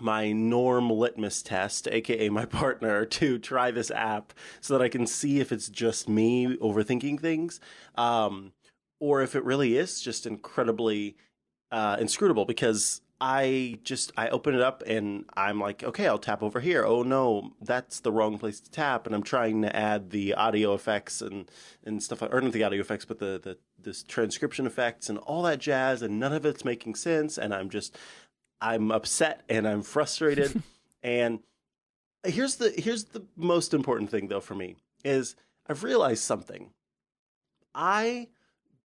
[0.00, 5.06] my norm litmus test, aka my partner, to try this app so that I can
[5.06, 7.60] see if it's just me overthinking things,
[7.96, 8.52] um,
[9.00, 11.16] or if it really is just incredibly
[11.70, 12.44] uh, inscrutable.
[12.44, 16.84] Because I just I open it up and I'm like, okay, I'll tap over here.
[16.84, 20.74] Oh no, that's the wrong place to tap, and I'm trying to add the audio
[20.74, 21.50] effects and
[21.84, 25.42] and stuff, or not the audio effects, but the the this transcription effects and all
[25.42, 27.96] that jazz, and none of it's making sense, and I'm just
[28.60, 30.62] I'm upset and I'm frustrated.
[31.02, 31.40] and
[32.24, 36.70] here's the here's the most important thing though for me is I've realized something.
[37.74, 38.28] I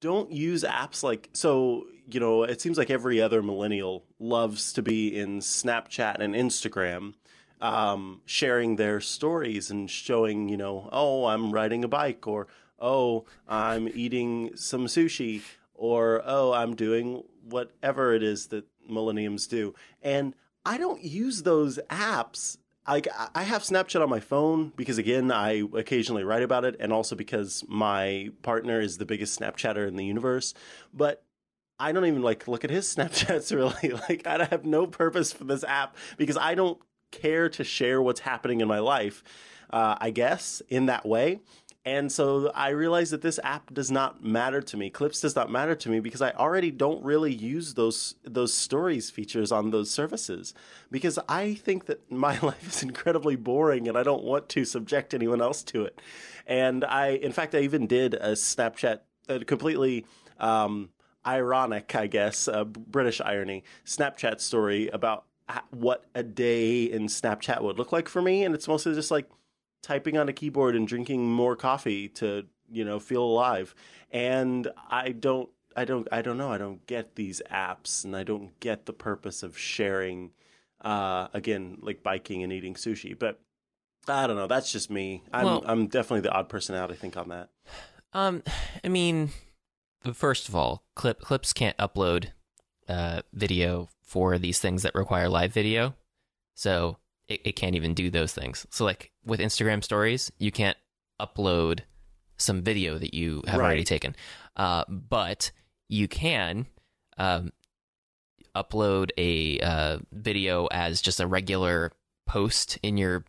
[0.04, 4.82] don't use apps like so you know it seems like every other millennial loves to
[4.82, 7.14] be in snapchat and instagram
[7.62, 12.48] um, sharing their stories and showing you know oh i'm riding a bike or
[12.80, 15.42] oh i'm eating some sushi
[15.74, 19.74] or oh i'm doing whatever it is that millenniums do.
[20.02, 22.58] And I don't use those apps.
[22.88, 26.92] Like I have Snapchat on my phone because again, I occasionally write about it and
[26.92, 30.54] also because my partner is the biggest Snapchatter in the universe.
[30.94, 31.24] But
[31.80, 33.94] I don't even like look at his Snapchats really.
[34.10, 36.80] Like I have no purpose for this app because I don't
[37.12, 39.24] care to share what's happening in my life.
[39.70, 41.40] Uh, I guess in that way.
[41.86, 44.90] And so I realized that this app does not matter to me.
[44.90, 49.10] Clips does not matter to me because I already don't really use those those stories
[49.10, 50.54] features on those services
[50.92, 55.14] because I think that my life is incredibly boring and I don't want to subject
[55.14, 56.00] anyone else to it.
[56.48, 60.06] And I, in fact, I even did a Snapchat, a completely
[60.40, 60.90] um,
[61.26, 65.26] ironic, I guess, uh, British irony Snapchat story about
[65.72, 69.30] what a day in Snapchat would look like for me, and it's mostly just like
[69.84, 73.76] typing on a keyboard and drinking more coffee to you know feel alive.
[74.10, 76.52] And i don't i don't i don't know.
[76.52, 80.32] I don't get these apps and i don't get the purpose of sharing
[80.82, 83.18] uh again like biking and eating sushi.
[83.18, 83.40] But
[84.08, 84.48] i don't know.
[84.48, 85.24] That's just me.
[85.32, 87.50] I'm well, i'm definitely the odd person out i think on that.
[88.14, 88.42] Um
[88.84, 89.30] i mean
[90.14, 92.30] first of all clip clips can't upload
[92.88, 95.96] uh video for these things that require live video.
[96.56, 98.66] So it, it can't even do those things.
[98.70, 100.78] So like with Instagram stories, you can't
[101.22, 101.82] upload
[102.38, 103.66] some video that you have right.
[103.66, 104.16] already taken.
[104.56, 105.52] Uh, but
[105.90, 106.68] you can
[107.18, 107.52] um,
[108.56, 111.92] upload a uh, video as just a regular
[112.26, 113.26] post in your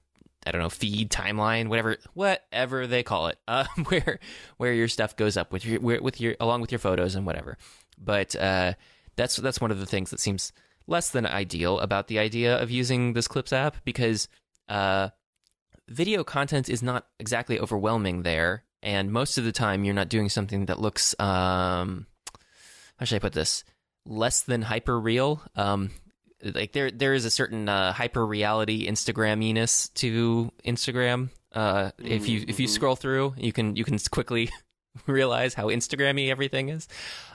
[0.46, 4.20] I don't know feed timeline whatever whatever they call it uh, where
[4.59, 7.57] where your stuff goes up with your with your along with your photos and whatever
[7.98, 8.74] but uh,
[9.16, 10.52] that's that's one of the things that seems
[10.86, 14.28] less than ideal about the idea of using this Clips app because
[14.68, 15.08] uh,
[15.88, 20.28] video content is not exactly overwhelming there, and most of the time you're not doing
[20.28, 22.06] something that looks um,
[22.98, 23.64] how should I put this
[24.06, 25.42] less than hyper real.
[25.56, 25.90] Um,
[26.42, 31.30] like there there is a certain uh, hyper reality Instagraminess to Instagram.
[31.52, 32.74] Uh, if you if you mm-hmm.
[32.74, 34.50] scroll through, you can you can quickly
[35.07, 36.88] realize how Instagrammy everything is.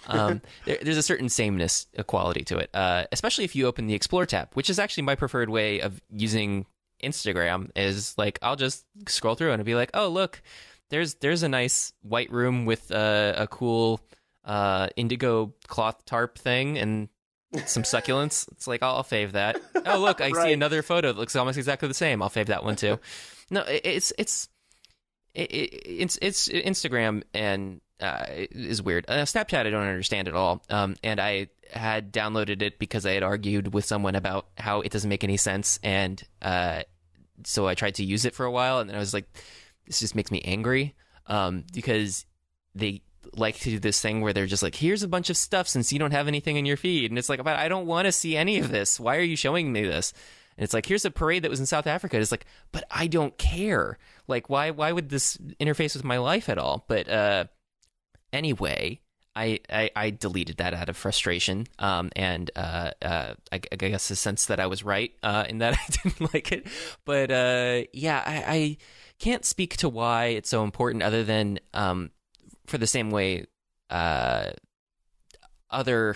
[0.08, 3.94] Um, there, there's a certain sameness quality to it, uh, especially if you open the
[3.94, 6.66] Explore tab, which is actually my preferred way of using
[7.04, 7.70] Instagram.
[7.76, 10.42] Is like I'll just scroll through and be like, oh look,
[10.90, 14.02] there's there's a nice white room with uh, a cool
[14.46, 17.10] uh, indigo cloth tarp thing and
[17.66, 18.50] some succulents.
[18.52, 19.62] It's like I'll, I'll fave that.
[19.86, 20.44] Oh look, I right.
[20.44, 22.22] see another photo that looks almost exactly the same.
[22.22, 23.00] I'll fave that one too.
[23.50, 24.50] No, it's it's
[25.34, 29.06] it, it, it's it's Instagram and uh, is weird.
[29.08, 30.64] Uh, Snapchat I don't understand at all.
[30.70, 34.92] Um, and I had downloaded it because I had argued with someone about how it
[34.92, 36.84] doesn't make any sense, and uh,
[37.44, 39.26] so I tried to use it for a while, and then I was like,
[39.86, 40.96] this just makes me angry
[41.28, 42.26] um, because
[42.74, 43.02] they
[43.36, 45.94] like to do this thing where they're just like, here's a bunch of stuff since
[45.94, 48.12] you don't have anything in your feed, and it's like, but I don't want to
[48.12, 49.00] see any of this.
[49.00, 50.14] Why are you showing me this?
[50.58, 52.20] And it's like, here's a parade that was in South Africa.
[52.20, 53.98] It's like, but I don't care.
[54.30, 56.86] Like, why why would this interface with my life at all?
[56.88, 57.46] But uh,
[58.32, 59.02] anyway,
[59.36, 64.10] I, I, I deleted that out of frustration, um, and uh, uh, I, I, guess
[64.10, 66.68] a sense that I was right uh, in that I didn't like it.
[67.06, 68.78] But uh, yeah, I, I,
[69.20, 72.10] can't speak to why it's so important, other than um,
[72.66, 73.46] for the same way
[73.90, 74.52] uh,
[75.70, 76.16] other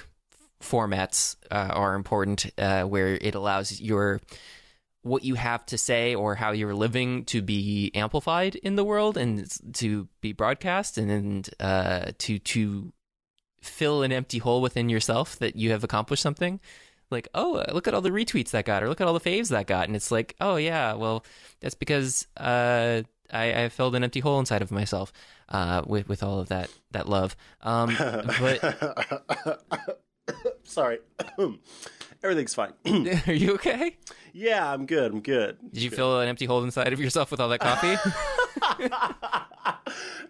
[0.62, 4.22] formats uh, are important, where it allows your
[5.04, 9.18] what you have to say or how you're living to be amplified in the world
[9.18, 12.92] and to be broadcast and uh, to to
[13.62, 16.60] fill an empty hole within yourself that you have accomplished something.
[17.10, 19.50] Like, oh, look at all the retweets that got, or look at all the faves
[19.50, 21.24] that got, and it's like, oh yeah, well,
[21.60, 25.14] that's because uh, I, I filled an empty hole inside of myself
[25.50, 27.36] uh, with with all of that that love.
[27.62, 29.60] Um, but
[30.64, 31.00] Sorry.
[32.24, 32.74] Everything's fine.
[33.28, 33.98] Are you okay?
[34.32, 35.12] Yeah, I'm good.
[35.12, 35.58] I'm good.
[35.74, 35.96] Did you good.
[35.98, 37.98] feel an empty hole inside of yourself with all that coffee?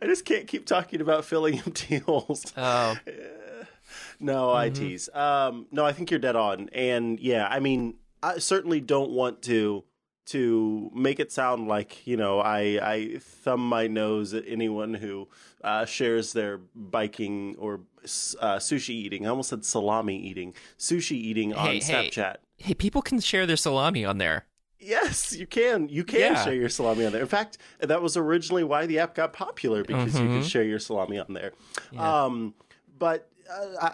[0.02, 2.52] I just can't keep talking about filling empty holes.
[2.58, 2.98] Oh.
[4.20, 4.58] no, mm-hmm.
[4.58, 5.10] I tease.
[5.14, 6.70] Um, no, I think you're dead on.
[6.74, 9.84] And yeah, I mean, I certainly don't want to
[10.26, 15.28] to make it sound like you know I I thumb my nose at anyone who
[15.64, 19.26] uh, shares their biking or uh, sushi eating.
[19.26, 22.38] I almost said salami eating, sushi eating hey, on Snapchat.
[22.58, 24.46] Hey, people can share their salami on there.
[24.80, 25.88] Yes, you can.
[25.88, 26.44] You can yeah.
[26.44, 27.22] share your salami on there.
[27.22, 30.24] In fact, that was originally why the app got popular because mm-hmm.
[30.24, 30.48] you could mm-hmm.
[30.48, 31.54] share your salami on there.
[31.92, 32.26] Yeah.
[32.26, 32.54] Um,
[33.00, 33.30] but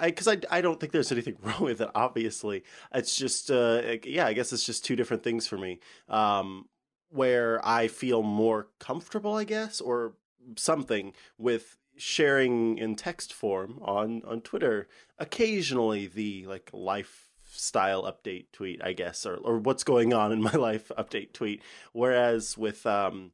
[0.01, 1.89] because I, I, I don't think there's anything wrong with it.
[1.95, 5.79] Obviously, it's just uh, yeah, I guess it's just two different things for me.
[6.07, 6.67] Um,
[7.09, 10.13] where I feel more comfortable, I guess, or
[10.55, 14.87] something with sharing in text form on on Twitter.
[15.17, 20.41] Occasionally, the like life lifestyle update tweet, I guess, or or what's going on in
[20.41, 21.61] my life update tweet.
[21.93, 23.31] Whereas with um,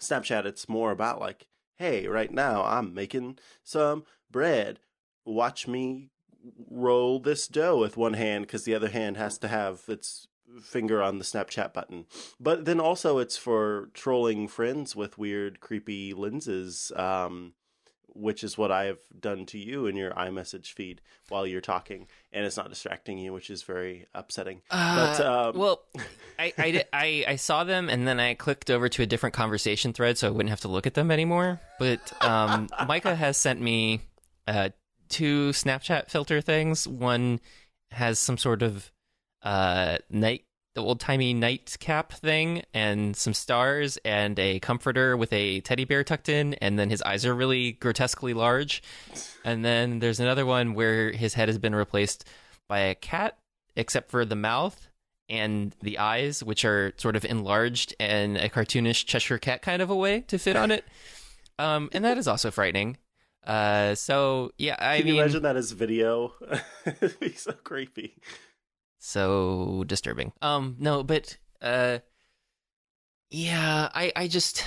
[0.00, 1.46] Snapchat, it's more about like,
[1.76, 4.80] hey, right now I'm making some bread.
[5.24, 6.10] Watch me
[6.68, 10.26] roll this dough with one hand because the other hand has to have its
[10.60, 12.06] finger on the Snapchat button.
[12.40, 16.92] But then also it's for trolling friends with weird, creepy lenses.
[16.96, 17.54] Um,
[18.14, 21.00] which is what I have done to you in your iMessage feed
[21.30, 24.60] while you're talking, and it's not distracting you, which is very upsetting.
[24.70, 25.82] Uh, but um, well,
[26.38, 29.34] I, I, did- I, I saw them and then I clicked over to a different
[29.34, 31.60] conversation thread so I wouldn't have to look at them anymore.
[31.78, 34.00] But um, Micah has sent me
[34.46, 34.70] uh,
[35.12, 36.88] two Snapchat filter things.
[36.88, 37.38] One
[37.92, 38.90] has some sort of
[39.42, 40.44] uh, night,
[40.74, 46.02] the old timey nightcap thing, and some stars, and a comforter with a teddy bear
[46.02, 48.82] tucked in, and then his eyes are really grotesquely large.
[49.44, 52.26] And then there's another one where his head has been replaced
[52.68, 53.36] by a cat,
[53.76, 54.88] except for the mouth
[55.28, 59.90] and the eyes, which are sort of enlarged in a cartoonish Cheshire cat kind of
[59.90, 60.84] a way to fit on it.
[61.58, 62.96] Um, and that is also frightening.
[63.46, 66.32] Uh, so yeah, I can mean, you imagine that as video?
[66.86, 68.16] It'd be so creepy.
[68.98, 70.32] so disturbing.
[70.40, 71.98] Um, no, but uh,
[73.30, 74.64] yeah, I, I just.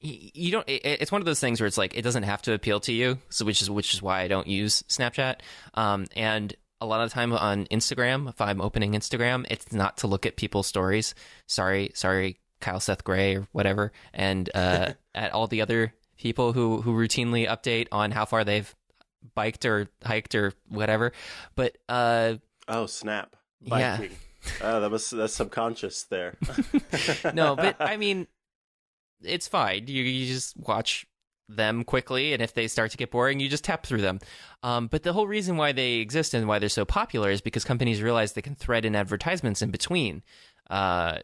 [0.00, 0.64] You don't.
[0.68, 3.18] It's one of those things where it's like it doesn't have to appeal to you,
[3.30, 5.40] so which is which is why I don't use Snapchat.
[5.74, 9.96] Um, and a lot of the time on Instagram, if I'm opening Instagram, it's not
[9.98, 11.16] to look at people's stories.
[11.46, 16.82] Sorry, sorry, Kyle Seth Gray or whatever, and uh, at all the other people who
[16.82, 18.74] who routinely update on how far they've
[19.34, 21.12] biked or hiked or whatever.
[21.54, 22.34] But uh,
[22.66, 23.34] Oh snap!
[23.62, 23.98] Yeah.
[24.62, 26.36] Oh, that was that's subconscious there.
[27.34, 28.26] no, but I mean,
[29.22, 29.86] it's fine.
[29.88, 31.06] You you just watch
[31.48, 34.20] them quickly, and if they start to get boring, you just tap through them.
[34.62, 37.64] Um, but the whole reason why they exist and why they're so popular is because
[37.64, 40.22] companies realize they can thread in advertisements in between
[40.68, 41.18] uh,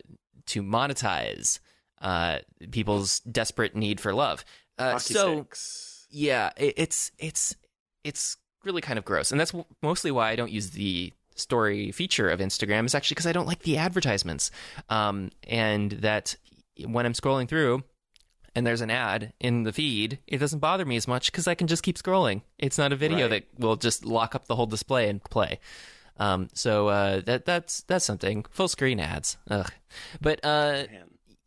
[0.46, 1.60] to monetize
[2.00, 2.38] uh,
[2.70, 4.44] people's desperate need for love.
[4.78, 6.06] Uh, so sticks.
[6.10, 7.54] yeah, it, it's it's
[8.02, 11.92] it's really kind of gross, and that's w- mostly why I don't use the story
[11.92, 12.84] feature of Instagram.
[12.86, 14.50] Is actually because I don't like the advertisements,
[14.88, 16.36] um, and that
[16.86, 17.84] when I'm scrolling through
[18.56, 21.54] and there's an ad in the feed, it doesn't bother me as much because I
[21.54, 22.42] can just keep scrolling.
[22.58, 23.44] It's not a video Right.
[23.54, 25.58] that will just lock up the whole display and play.
[26.18, 28.44] Um, so uh, that that's that's something.
[28.50, 29.70] Full screen ads, ugh.
[30.20, 30.84] But uh,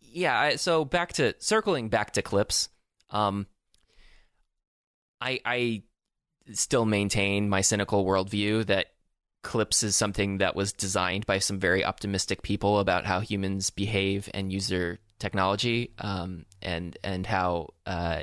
[0.01, 2.67] yeah I, so back to circling back to clips
[3.10, 3.47] um
[5.22, 5.82] i i
[6.51, 8.88] still maintain my cynical worldview that
[9.43, 14.30] clips is something that was designed by some very optimistic people about how humans behave
[14.34, 18.22] and use their technology um and and how uh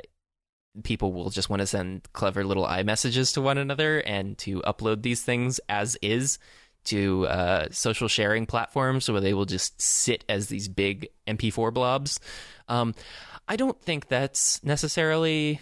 [0.83, 5.01] people will just want to send clever little iMessages to one another and to upload
[5.01, 6.37] these things as is
[6.85, 12.19] to uh, social sharing platforms where they will just sit as these big MP4 blobs.
[12.67, 12.93] Um,
[13.47, 15.59] I don't think that's necessarily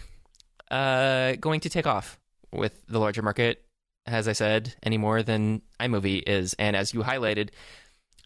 [0.70, 2.18] uh, going to take off
[2.52, 3.64] with the larger market,
[4.06, 6.54] as I said, any more than iMovie is.
[6.58, 7.50] And as you highlighted,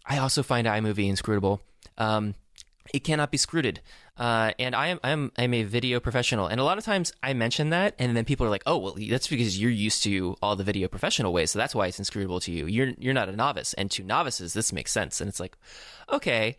[0.07, 1.61] I also find iMovie inscrutable.
[1.97, 2.35] Um,
[2.95, 3.81] it cannot be scruted.
[4.17, 7.35] Uh, and I am I'm I'm a video professional, and a lot of times I
[7.35, 10.57] mention that, and then people are like, "Oh, well, that's because you're used to all
[10.57, 12.67] the video professional ways, so that's why it's inscrutable to you.
[12.67, 15.57] You're you're not a novice, and to novices, this makes sense." And it's like,
[16.11, 16.57] okay,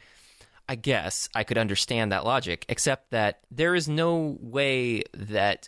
[0.70, 5.67] I guess I could understand that logic, except that there is no way that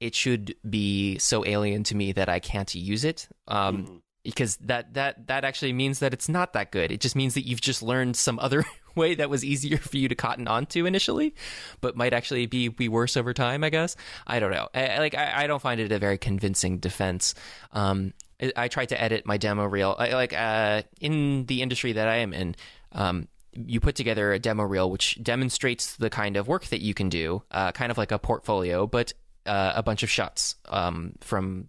[0.00, 3.28] it should be so alien to me that I can't use it.
[3.46, 4.00] Um, Mhm.
[4.24, 6.90] because that that that actually means that it's not that good.
[6.90, 10.08] It just means that you've just learned some other way that was easier for you
[10.08, 11.34] to cotton onto initially,
[11.80, 13.62] but might actually be be worse over time.
[13.62, 13.96] I guess
[14.26, 14.68] I don't know.
[14.74, 17.34] I, I- like I, I don't find it a very convincing defense.
[17.72, 19.94] Um, I, I tried to edit my demo reel.
[19.98, 22.54] I, like uh, in the industry that I am in.
[22.92, 23.28] Um,
[23.66, 27.08] you put together a demo reel which demonstrates the kind of work that you can
[27.08, 29.12] do, uh, kind of like a portfolio, but
[29.46, 31.68] uh, a bunch of shots um, from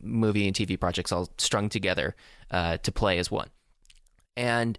[0.00, 2.14] movie and TV projects all strung together
[2.50, 3.48] uh, to play as one.
[4.36, 4.78] And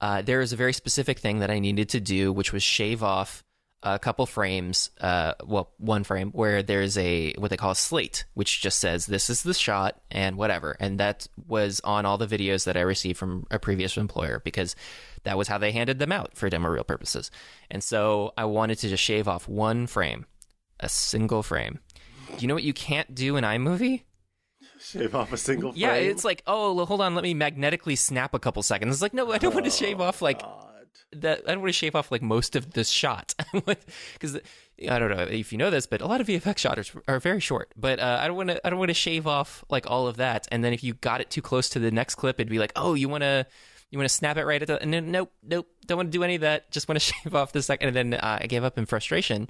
[0.00, 3.02] uh, there is a very specific thing that I needed to do, which was shave
[3.02, 3.44] off
[3.82, 8.24] a couple frames, uh, well, one frame where there's a what they call a slate,
[8.34, 10.76] which just says this is the shot and whatever.
[10.78, 14.76] And that was on all the videos that I received from a previous employer because
[15.24, 17.30] that was how they handed them out for demo reel purposes.
[17.70, 20.26] And so I wanted to just shave off one frame,
[20.78, 21.78] a single frame.
[22.28, 24.02] Do you know what you can't do in iMovie?
[24.78, 25.82] Shave off a single frame.
[25.82, 28.94] Yeah, it's like, oh, well, hold on, let me magnetically snap a couple seconds.
[28.94, 30.69] It's like, no, I don't want to shave off like God.
[31.12, 34.38] That I don't want to shave off like most of the shot because
[34.88, 37.40] I don't know if you know this, but a lot of VFX shots are, very
[37.40, 37.72] short.
[37.76, 40.16] But uh, I don't want to I don't want to shave off like all of
[40.18, 42.58] that, and then if you got it too close to the next clip, it'd be
[42.58, 43.46] like, oh, you want to
[43.90, 46.22] you want to snap it right at the then nope nope don't want to do
[46.22, 48.64] any of that just want to shave off the second and then uh, i gave
[48.64, 49.48] up in frustration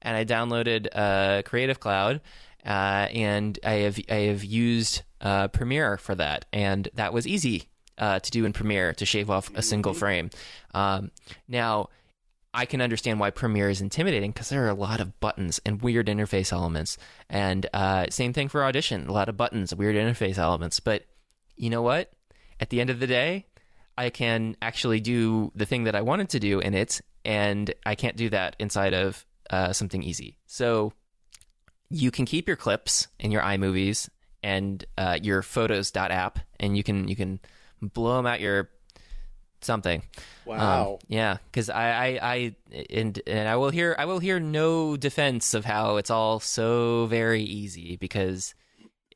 [0.00, 2.20] and i downloaded uh, creative cloud
[2.64, 7.68] uh, and i have i have used uh, premiere for that and that was easy
[8.02, 10.28] uh, to do in premiere to shave off a single frame
[10.74, 11.10] um,
[11.48, 11.88] now
[12.54, 15.80] I can understand why Premiere is intimidating because there are a lot of buttons and
[15.80, 16.98] weird interface elements.
[17.30, 20.78] And uh, same thing for Audition, a lot of buttons, weird interface elements.
[20.78, 21.04] But
[21.56, 22.12] you know what?
[22.60, 23.46] At the end of the day,
[23.96, 27.94] I can actually do the thing that I wanted to do in it, and I
[27.94, 30.36] can't do that inside of uh, something easy.
[30.46, 30.92] So
[31.88, 34.08] you can keep your clips in your iMovies
[34.42, 37.40] and uh, your Photos.app, and you can you can
[37.82, 38.70] blow them out your
[39.60, 40.02] something.
[40.44, 40.92] Wow.
[40.94, 42.56] Um, yeah, because I, I, I,
[42.90, 47.06] and and I will hear I will hear no defense of how it's all so
[47.06, 48.54] very easy because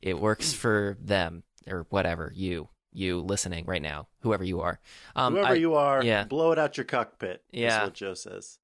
[0.03, 4.81] it works for them or whatever you you listening right now, whoever you are.
[5.15, 6.25] Um, Whoever I- you are, yeah.
[6.25, 7.43] blow it out your cockpit.
[7.51, 7.69] Yeah.
[7.71, 8.59] That's what Joe says.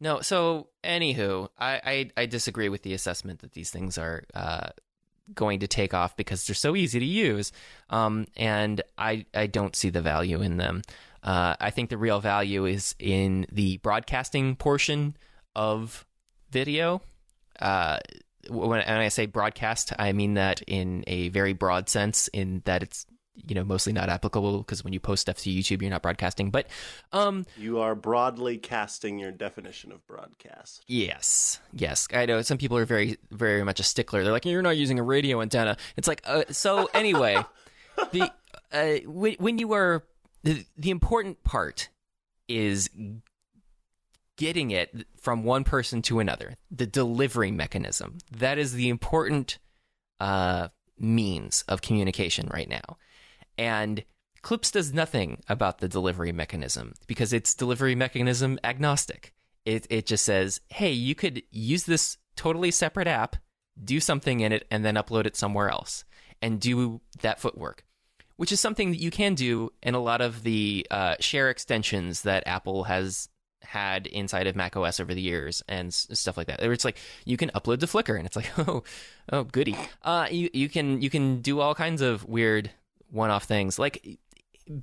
[0.00, 1.80] No, so anywho, I,
[2.16, 4.70] I I disagree with the assessment that these things are uh,
[5.32, 7.52] going to take off because they're so easy to use,
[7.90, 10.82] um, and I I don't see the value in them.
[11.22, 15.16] Uh, I think the real value is in the broadcasting portion
[15.56, 16.04] of
[16.50, 17.00] video.
[17.58, 17.98] Uh,
[18.48, 22.82] when, when I say broadcast, I mean that in a very broad sense, in that
[22.82, 26.02] it's you know mostly not applicable because when you post stuff to YouTube, you're not
[26.02, 26.50] broadcasting.
[26.50, 26.66] But
[27.12, 30.84] um, You are broadly casting your definition of broadcast.
[30.86, 32.06] Yes, yes.
[32.12, 34.22] I know some people are very, very much a stickler.
[34.22, 37.44] They're like, "You're not using a radio antenna." It's like, uh, so anyway,
[38.12, 38.32] the
[38.72, 40.04] uh, when, when you are
[40.42, 41.88] the, the important part
[42.48, 42.90] is
[44.36, 46.56] getting it from one person to another.
[46.70, 49.58] The delivery mechanism that is the important
[50.20, 50.68] uh,
[50.98, 52.98] means of communication right now,
[53.58, 54.04] and.
[54.42, 59.32] Clips does nothing about the delivery mechanism because it's delivery mechanism agnostic
[59.64, 63.36] it it just says, "Hey, you could use this totally separate app,
[63.82, 66.04] do something in it, and then upload it somewhere else,
[66.42, 67.84] and do that footwork."
[68.36, 72.22] Which is something that you can do in a lot of the uh, share extensions
[72.22, 73.28] that Apple has
[73.62, 76.60] had inside of macOS over the years and stuff like that.
[76.60, 78.82] It's like you can upload to Flickr, and it's like, oh,
[79.32, 79.78] oh, goody.
[80.02, 82.70] Uh, you you can you can do all kinds of weird
[83.14, 84.18] one-off things, like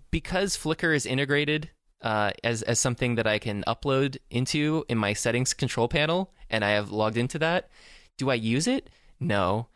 [0.10, 1.70] because Flickr is integrated
[2.02, 6.64] uh, as as something that I can upload into in my settings control panel, and
[6.66, 7.70] I have logged into that.
[8.18, 8.90] Do I use it?
[9.20, 9.68] No,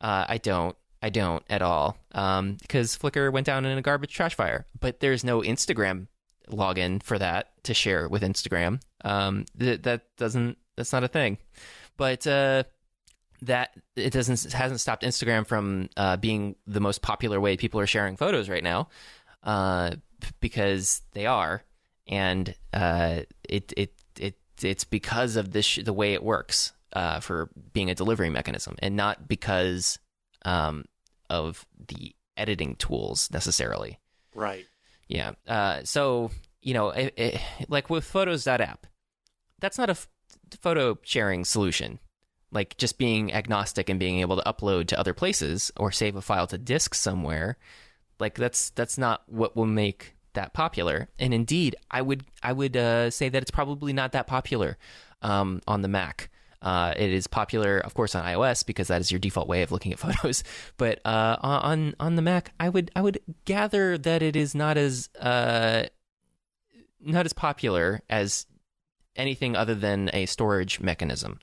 [0.00, 0.76] uh, I don't.
[1.02, 4.64] I don't at all um, because Flickr went down in a garbage trash fire.
[4.80, 6.06] But there's no Instagram
[6.50, 8.80] login for that to share with Instagram.
[9.04, 10.56] Um, th- that doesn't.
[10.76, 11.38] That's not a thing.
[11.98, 12.64] But uh,
[13.42, 17.86] that it doesn't hasn't stopped Instagram from uh, being the most popular way people are
[17.86, 18.88] sharing photos right now,
[19.42, 19.92] uh,
[20.40, 21.62] because they are,
[22.06, 27.20] and uh, it it it it's because of this sh- the way it works uh,
[27.20, 29.98] for being a delivery mechanism, and not because
[30.44, 30.84] um,
[31.28, 33.98] of the editing tools necessarily.
[34.34, 34.66] Right.
[35.08, 35.32] Yeah.
[35.46, 36.30] Uh, so
[36.62, 38.86] you know, it, it, like with Photos.app,
[39.60, 40.08] that's not a f-
[40.60, 41.98] photo sharing solution.
[42.54, 46.22] Like just being agnostic and being able to upload to other places or save a
[46.22, 47.58] file to disk somewhere,
[48.18, 51.08] like that's that's not what will make that popular.
[51.18, 54.78] And indeed, I would I would uh, say that it's probably not that popular
[55.22, 56.30] um, on the Mac.
[56.62, 59.70] Uh, it is popular, of course, on iOS because that is your default way of
[59.70, 60.44] looking at photos.
[60.76, 64.76] But uh, on on the Mac, I would I would gather that it is not
[64.78, 65.84] as uh,
[67.00, 68.46] not as popular as
[69.16, 71.38] anything other than a storage mechanism,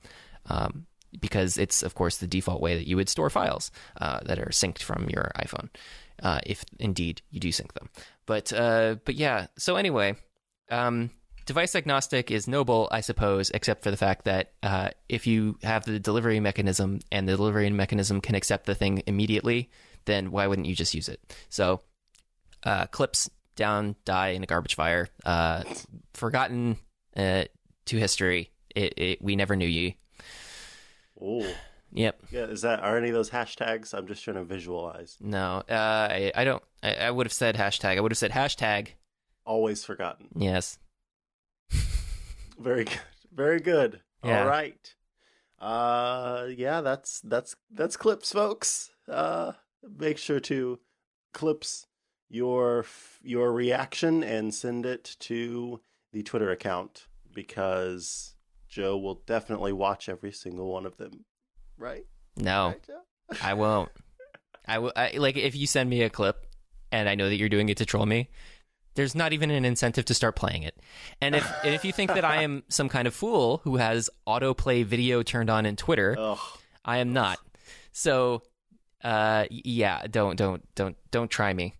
[0.46, 0.86] um,
[1.20, 4.50] because it's of course the default way that you would store files uh, that are
[4.50, 5.68] synced from your iPhone,
[6.22, 7.90] uh, if indeed you do sync them.
[8.26, 9.46] But uh, but yeah.
[9.58, 10.16] So anyway.
[10.70, 11.10] Um,
[11.44, 15.84] device agnostic is noble, I suppose, except for the fact that uh, if you have
[15.84, 19.70] the delivery mechanism and the delivery mechanism can accept the thing immediately,
[20.06, 21.20] then why wouldn't you just use it?
[21.50, 21.82] So,
[22.62, 25.64] uh, clips down, die in a garbage fire, uh,
[26.14, 26.78] forgotten
[27.16, 27.46] to
[27.86, 28.50] history.
[28.74, 29.98] It, it, we never knew ye.
[31.22, 31.46] Oh.
[31.92, 32.22] Yep.
[32.30, 33.92] Yeah, is that are any of those hashtags?
[33.92, 35.18] I'm just trying to visualize.
[35.20, 36.62] No, uh, I, I don't.
[36.82, 37.98] I, I would have said hashtag.
[37.98, 38.88] I would have said hashtag.
[39.44, 40.28] Always forgotten.
[40.34, 40.78] Yes.
[42.58, 43.00] Very good.
[43.34, 44.00] Very good.
[44.24, 44.40] Yeah.
[44.40, 44.94] All right.
[45.60, 48.90] Uh yeah, that's that's that's clips folks.
[49.08, 49.52] Uh
[49.98, 50.78] make sure to
[51.32, 51.86] clips
[52.28, 52.84] your
[53.22, 55.80] your reaction and send it to
[56.12, 58.34] the Twitter account because
[58.72, 61.26] Joe will definitely watch every single one of them.
[61.76, 62.06] Right?
[62.36, 62.74] No,
[63.30, 63.44] Right?
[63.44, 63.90] I won't.
[64.66, 64.92] I will.
[64.96, 66.46] I, like if you send me a clip,
[66.90, 68.30] and I know that you're doing it to troll me.
[68.94, 70.78] There's not even an incentive to start playing it.
[71.20, 74.08] And if and if you think that I am some kind of fool who has
[74.26, 76.38] autoplay video turned on in Twitter, Ugh.
[76.84, 77.38] I am not.
[77.92, 78.42] So,
[79.04, 81.74] uh, yeah, don't don't don't don't try me.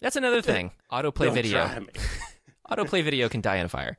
[0.00, 0.72] That's another thing.
[0.90, 1.66] Autoplay Don't video.
[1.66, 1.88] try me.
[2.70, 3.98] Autoplay video can die in a fire.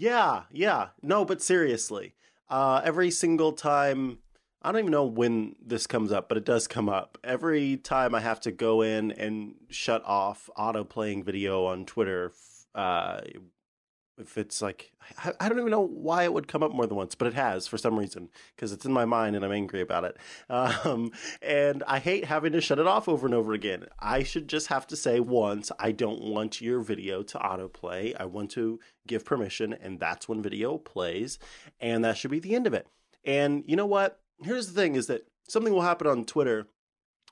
[0.00, 0.88] Yeah, yeah.
[1.02, 2.14] No, but seriously,
[2.48, 4.18] uh, every single time,
[4.62, 7.18] I don't even know when this comes up, but it does come up.
[7.22, 12.32] Every time I have to go in and shut off auto playing video on Twitter,
[12.74, 13.20] uh,
[14.20, 14.92] if it's like,
[15.40, 17.66] I, don't even know why it would come up more than once, but it has
[17.66, 20.16] for some reason because it's in my mind and I'm angry about it.
[20.50, 23.86] Um, and I hate having to shut it off over and over again.
[23.98, 28.14] I should just have to say once, I don't want your video to autoplay.
[28.18, 31.38] I want to give permission, and that's when video plays,
[31.80, 32.86] and that should be the end of it.
[33.24, 34.20] And you know what?
[34.42, 36.66] Here's the thing: is that something will happen on Twitter.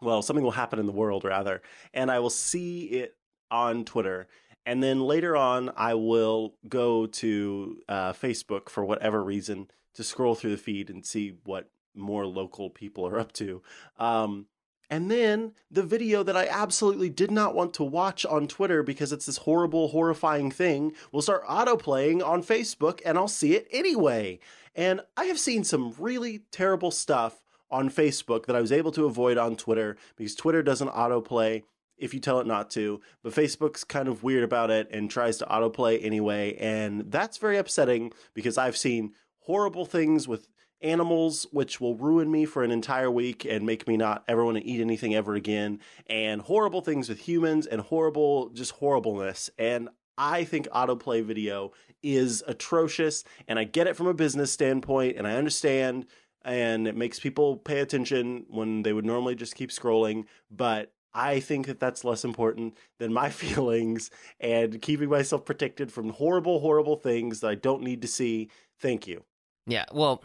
[0.00, 1.60] Well, something will happen in the world, rather,
[1.92, 3.16] and I will see it
[3.50, 4.28] on Twitter.
[4.66, 10.34] And then later on, I will go to uh, Facebook for whatever reason to scroll
[10.34, 13.62] through the feed and see what more local people are up to.
[13.98, 14.46] Um,
[14.90, 19.12] and then the video that I absolutely did not want to watch on Twitter because
[19.12, 24.38] it's this horrible, horrifying thing will start autoplaying on Facebook and I'll see it anyway.
[24.74, 29.04] And I have seen some really terrible stuff on Facebook that I was able to
[29.04, 31.64] avoid on Twitter because Twitter doesn't autoplay
[31.98, 35.38] if you tell it not to, but Facebook's kind of weird about it and tries
[35.38, 36.56] to autoplay anyway.
[36.58, 40.46] And that's very upsetting because I've seen horrible things with
[40.80, 44.56] animals which will ruin me for an entire week and make me not ever want
[44.56, 49.88] to eat anything ever again and horrible things with humans and horrible just horribleness and
[50.16, 51.72] I think autoplay video
[52.02, 56.06] is atrocious and I get it from a business standpoint and I understand
[56.42, 61.40] and it makes people pay attention when they would normally just keep scrolling but I
[61.40, 66.96] think that that's less important than my feelings and keeping myself protected from horrible horrible
[66.96, 68.50] things that I don't need to see
[68.80, 69.24] thank you
[69.66, 70.22] Yeah, well,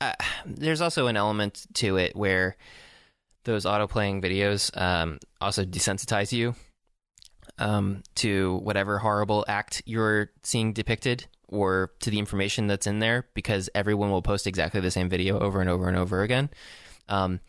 [0.00, 0.14] uh,
[0.46, 2.56] there's also an element to it where
[3.44, 6.54] those auto playing videos um, also desensitize you
[7.58, 13.28] um, to whatever horrible act you're seeing depicted or to the information that's in there
[13.34, 16.48] because everyone will post exactly the same video over and over and over again.
[17.08, 17.40] Um,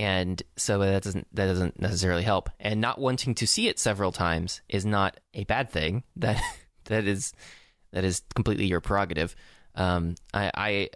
[0.00, 2.48] and so that doesn't that doesn't necessarily help.
[2.58, 6.04] And not wanting to see it several times is not a bad thing.
[6.16, 6.40] That
[6.86, 7.34] that is
[7.92, 9.36] that is completely your prerogative.
[9.74, 10.88] Um, I, I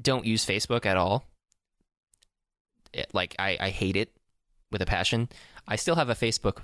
[0.00, 1.26] don't use Facebook at all.
[2.94, 4.10] It- like I, I hate it
[4.72, 5.28] with a passion.
[5.68, 6.62] I still have a Facebook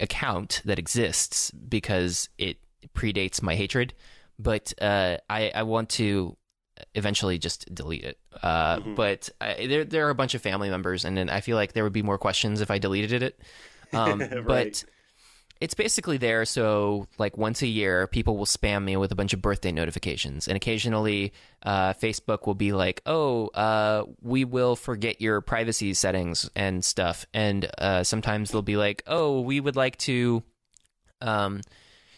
[0.00, 2.56] account that exists because it
[2.94, 3.92] predates my hatred,
[4.38, 6.38] but uh, I, I want to
[6.94, 8.18] eventually just delete it.
[8.42, 8.94] Uh, Mhm.
[8.96, 11.72] But I, there there are a bunch of family members, and then I feel like
[11.72, 13.40] there would be more questions if I deleted it.
[13.92, 14.44] Um, Right.
[14.44, 14.84] But
[15.60, 19.32] it's basically there so like once a year people will spam me with a bunch
[19.32, 21.32] of birthday notifications and occasionally
[21.62, 27.24] uh, facebook will be like oh uh, we will forget your privacy settings and stuff
[27.32, 30.42] and uh, sometimes they'll be like oh we would like to
[31.20, 31.60] um,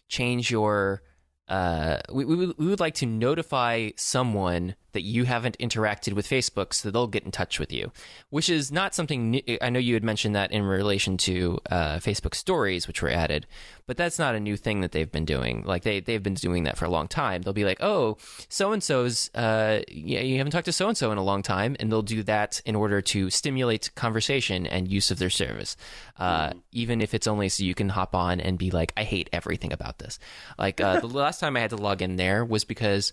[0.09, 1.03] change your
[1.49, 6.73] uh, we, we, we would like to notify someone that you haven't interacted with Facebook
[6.73, 7.93] so they'll get in touch with you,
[8.31, 9.43] which is not something new.
[9.61, 13.47] I know you had mentioned that in relation to uh, Facebook stories, which were added,
[13.87, 15.65] but that's not a new thing that they've been doing.
[15.67, 17.43] Like they, they've been doing that for a long time.
[17.43, 18.17] They'll be like, oh,
[18.49, 21.43] so and so's, uh, yeah, you haven't talked to so and so in a long
[21.43, 21.77] time.
[21.79, 25.77] And they'll do that in order to stimulate conversation and use of their service.
[26.19, 29.29] Uh, even if it's only so you can hop on and be like, I hate
[29.31, 30.19] everything about this.
[30.59, 33.13] Like uh, the last time I had to log in there was because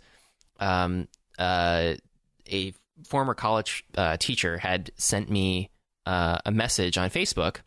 [0.62, 1.08] um,
[1.40, 1.94] uh,
[2.52, 2.74] a
[3.08, 5.70] former college uh, teacher had sent me
[6.06, 7.58] uh, a message on Facebook,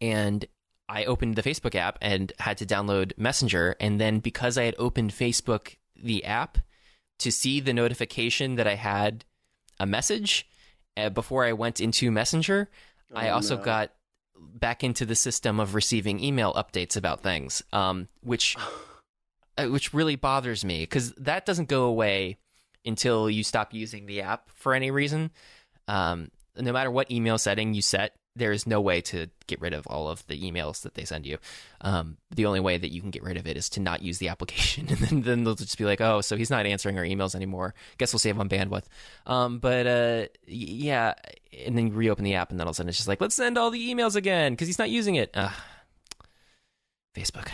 [0.00, 0.44] and
[0.88, 3.76] I opened the Facebook app and had to download Messenger.
[3.80, 6.58] And then because I had opened Facebook, the app,
[7.18, 9.24] to see the notification that I had
[9.80, 10.48] a message
[10.96, 12.68] uh, before I went into Messenger,
[13.14, 13.62] I Oh, also no.
[13.64, 13.90] got
[14.38, 18.56] back into the system of receiving email updates about things, um, which
[19.58, 22.38] uh, which really bothers me because that doesn't go away
[22.88, 25.30] until you stop using the app for any reason.
[25.86, 29.74] Um, no matter what email setting you set, there is no way to get rid
[29.74, 31.38] of all of the emails that they send you.
[31.80, 34.18] Um, the only way that you can get rid of it is to not use
[34.18, 37.04] the application, and then, then they'll just be like, "Oh, so he's not answering our
[37.04, 37.74] emails anymore.
[37.98, 38.84] Guess we'll save on bandwidth."
[39.26, 41.14] Um, but uh, yeah,
[41.66, 43.36] and then reopen the app, and then all of a sudden it's just like, "Let's
[43.36, 45.36] send all the emails again because he's not using it."
[47.14, 47.48] Facebook.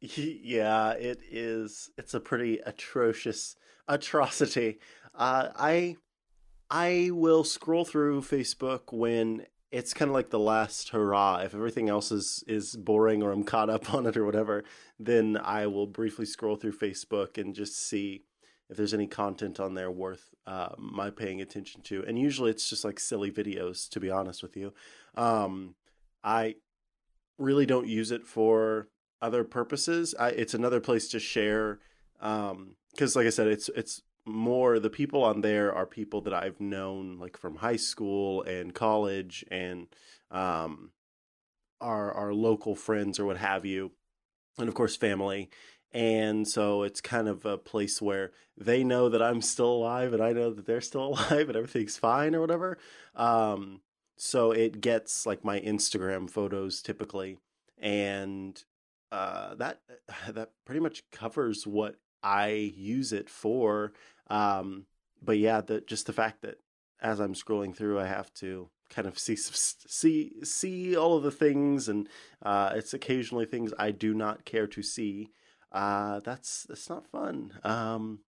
[0.00, 1.90] Yeah, it is.
[1.98, 3.56] It's a pretty atrocious
[3.88, 4.78] atrocity.
[5.14, 5.96] Uh, I
[6.70, 11.38] I will scroll through Facebook when it's kind of like the last hurrah.
[11.38, 14.64] If everything else is is boring or I'm caught up on it or whatever,
[14.98, 18.24] then I will briefly scroll through Facebook and just see
[18.70, 22.04] if there's any content on there worth uh, my paying attention to.
[22.06, 24.74] And usually it's just like silly videos, to be honest with you.
[25.14, 25.74] Um,
[26.22, 26.56] I
[27.38, 28.88] really don't use it for
[29.22, 30.14] other purposes.
[30.18, 31.80] I, it's another place to share
[32.98, 36.60] because, like I said, it's it's more the people on there are people that I've
[36.60, 39.86] known like from high school and college and
[40.32, 40.90] um,
[41.80, 43.92] our our local friends or what have you,
[44.58, 45.48] and of course family.
[45.92, 50.22] And so it's kind of a place where they know that I'm still alive and
[50.22, 52.78] I know that they're still alive and everything's fine or whatever.
[53.14, 53.80] Um,
[54.16, 57.38] so it gets like my Instagram photos typically,
[57.78, 58.60] and
[59.12, 59.82] uh, that
[60.28, 63.92] that pretty much covers what I use it for.
[64.28, 64.86] Um,
[65.22, 66.58] but yeah, the just the fact that
[67.00, 71.30] as I'm scrolling through, I have to kind of see see see all of the
[71.30, 72.08] things, and
[72.42, 75.30] uh, it's occasionally things I do not care to see.
[75.72, 77.52] Uh, that's that's not fun.
[77.64, 78.20] Um,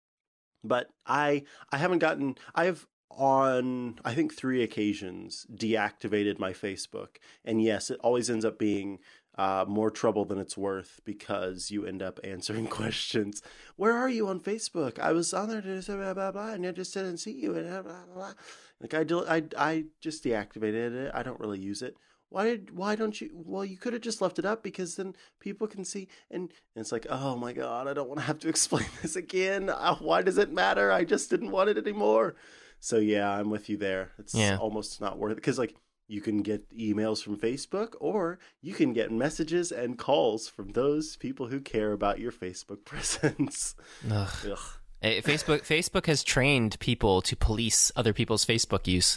[0.64, 7.62] but I I haven't gotten I've on I think three occasions deactivated my Facebook, and
[7.62, 8.98] yes, it always ends up being
[9.38, 13.40] uh, more trouble than it's worth because you end up answering questions.
[13.76, 14.98] Where are you on Facebook?
[14.98, 17.54] I was on there to say blah blah blah, and I just didn't see you.
[17.56, 18.32] And blah blah blah.
[18.80, 21.10] Like I, do, I, I just deactivated it.
[21.14, 21.96] I don't really use it.
[22.30, 22.76] Why did?
[22.76, 23.30] Why don't you?
[23.32, 26.08] Well, you could have just left it up because then people can see.
[26.30, 29.16] And, and it's like, oh my god, I don't want to have to explain this
[29.16, 29.70] again.
[29.70, 30.92] Uh, why does it matter?
[30.92, 32.34] I just didn't want it anymore.
[32.80, 34.10] So yeah, I'm with you there.
[34.18, 34.58] It's yeah.
[34.58, 35.74] almost not worth it because like
[36.08, 41.16] you can get emails from Facebook or you can get messages and calls from those
[41.16, 43.76] people who care about your Facebook presence.
[44.10, 44.28] Ugh.
[44.50, 44.58] Ugh.
[45.00, 49.16] Facebook Facebook has trained people to police other people's Facebook use.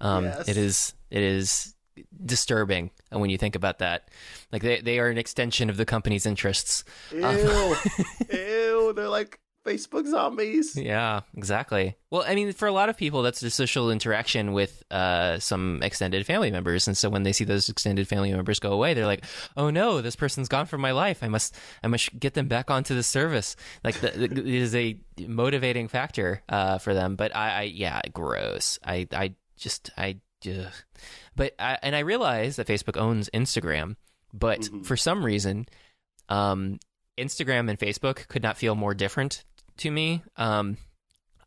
[0.00, 0.48] Um, yes.
[0.48, 1.76] It is it is
[2.24, 4.08] disturbing when you think about that.
[4.50, 6.82] Like they they are an extension of the company's interests.
[7.12, 7.38] Ew, um,
[8.32, 8.92] ew.
[8.96, 10.74] They're like Facebook zombies.
[10.76, 11.96] Yeah, exactly.
[12.10, 15.80] Well, I mean, for a lot of people, that's the social interaction with uh, some
[15.82, 19.06] extended family members, and so when they see those extended family members go away, they're
[19.06, 19.24] like,
[19.56, 21.22] "Oh no, this person's gone from my life.
[21.22, 23.54] I must, I must get them back onto the service."
[23.84, 27.16] Like, the, the, it is a motivating factor uh, for them.
[27.16, 28.78] But I, I, yeah, gross.
[28.84, 30.72] I, I just, I, ugh.
[31.36, 33.96] but I, and I realize that Facebook owns Instagram,
[34.32, 34.82] but mm-hmm.
[34.82, 35.66] for some reason,
[36.30, 36.78] um,
[37.20, 39.44] Instagram and Facebook could not feel more different
[39.80, 40.22] to me.
[40.36, 40.76] Um,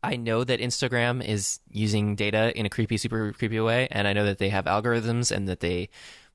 [0.02, 4.12] I know that Instagram is using data in a creepy, super creepy way, and I
[4.12, 5.88] know that they have algorithms and that they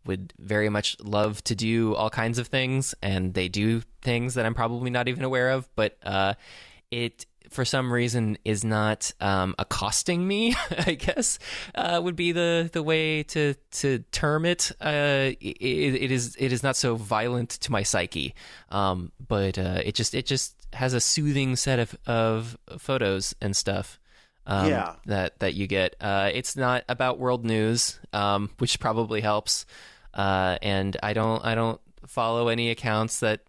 [0.05, 4.45] would very much love to do all kinds of things, and they do things that
[4.45, 5.69] I'm probably not even aware of.
[5.75, 6.33] But uh,
[6.89, 10.55] it for some reason is not um, accosting me.
[10.87, 11.39] I guess
[11.75, 14.71] uh, would be the the way to to term it.
[14.81, 15.57] Uh, it.
[15.61, 18.33] it is it is not so violent to my psyche,
[18.69, 23.55] um, but uh, it just it just has a soothing set of of photos and
[23.55, 23.99] stuff.
[24.45, 24.95] Um, yeah.
[25.05, 25.95] that that you get.
[26.01, 29.65] Uh, it's not about world news, um, which probably helps.
[30.13, 33.41] Uh, and I don't I don't follow any accounts that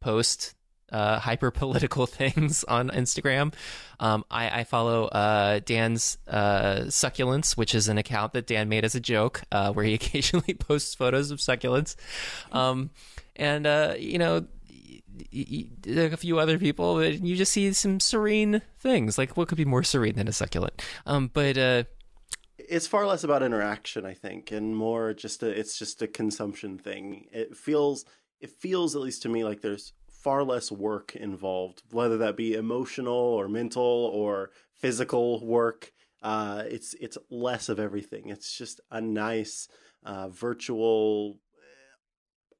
[0.00, 0.54] post
[0.92, 3.52] uh, hyper political things on Instagram.
[3.98, 8.84] Um, I, I, follow uh, Dan's uh, succulents, which is an account that Dan made
[8.84, 11.96] as a joke, uh, where he occasionally posts photos of succulents.
[12.52, 12.90] Um,
[13.34, 14.46] and uh, you know,
[15.34, 19.18] a few other people, and you just see some serene things.
[19.18, 20.82] Like what could be more serene than a succulent?
[21.06, 21.84] Um, but uh,
[22.58, 26.78] it's far less about interaction, I think, and more just a, it's just a consumption
[26.78, 27.26] thing.
[27.32, 28.04] It feels
[28.40, 32.54] it feels at least to me like there's far less work involved, whether that be
[32.54, 35.92] emotional or mental or physical work.
[36.22, 38.28] Uh, it's it's less of everything.
[38.28, 39.68] It's just a nice
[40.04, 41.38] uh, virtual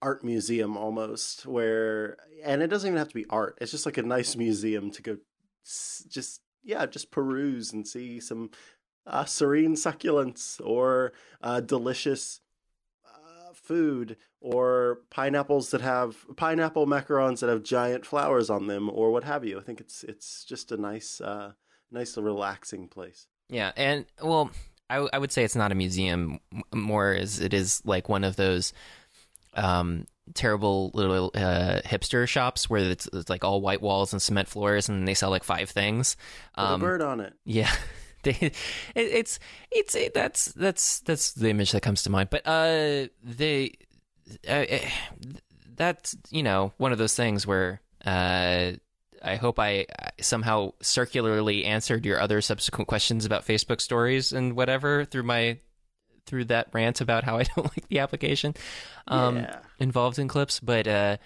[0.03, 3.59] art museum almost, where and it doesn't even have to be art.
[3.61, 5.17] It's just like a nice museum to go,
[5.65, 8.51] just yeah, just peruse and see some
[9.07, 12.41] uh, serene succulents or uh, delicious
[13.57, 19.25] food or pineapples that have pineapple macarons that have giant flowers on them or what
[19.25, 19.59] have you.
[19.59, 21.53] I think it's it's just a nice uh
[21.91, 23.27] nice relaxing place.
[23.49, 24.51] Yeah, and well,
[24.91, 26.41] I, I would say it's not a museum
[26.73, 28.73] more as it is like one of those
[29.57, 34.49] um, terrible little uh, hipster shops where it's, it's like all white walls and cement
[34.49, 36.17] floors and they sell like five things.
[36.57, 37.33] With Um, a bird on it.
[37.45, 37.71] yeah.
[38.23, 38.55] They, it,
[38.97, 39.39] it's
[39.71, 42.29] it's it, that's that's that's the image that comes to mind.
[42.31, 43.75] But uh, they
[44.49, 44.91] uh, eh,
[45.77, 48.73] that's you know one of those things where uh,
[49.23, 49.87] I hope I
[50.21, 55.59] somehow circularly answered your other subsequent questions about Facebook stories and whatever through my
[56.27, 58.55] through that rant about how I don't like the application
[59.09, 59.59] um, yeah.
[59.79, 60.61] involved in clips.
[60.61, 61.16] But uh,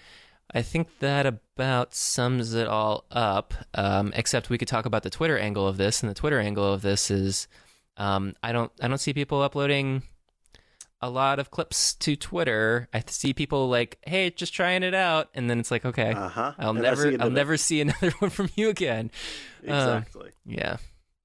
[0.53, 3.53] I think that about sums it all up.
[3.73, 6.71] Um, except we could talk about the Twitter angle of this, and the Twitter angle
[6.71, 7.47] of this is
[7.97, 10.03] um, I don't I don't see people uploading
[11.01, 12.87] a lot of clips to Twitter.
[12.93, 16.29] I see people like, "Hey, just trying it out," and then it's like, "Okay, Uh
[16.29, 16.53] huh.
[16.57, 19.11] I'll never I'll never see another one from you again."
[19.63, 20.31] Exactly.
[20.45, 20.77] Yeah.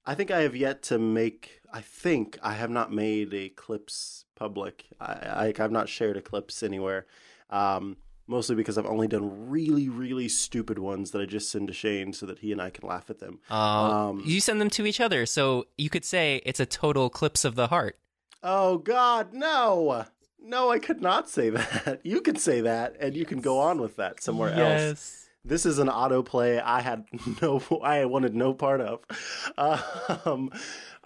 [0.04, 1.55] I think I have yet to make.
[1.76, 4.86] I think I have not made a clips public.
[5.00, 7.06] I, I I've not shared a clips anywhere.
[7.50, 11.74] Um, mostly because I've only done really, really stupid ones that I just send to
[11.74, 13.40] Shane so that he and I can laugh at them.
[13.50, 17.10] Uh, Um, you send them to each other, so you could say it's a total
[17.10, 17.98] clips of the heart.
[18.42, 20.06] Oh God, no,
[20.40, 20.70] no!
[20.70, 22.00] I could not say that.
[22.04, 25.24] You can say that, and you can go on with that somewhere else.
[25.44, 27.04] This is an autoplay I had
[27.42, 29.00] no, I wanted no part of.
[30.26, 30.50] Um,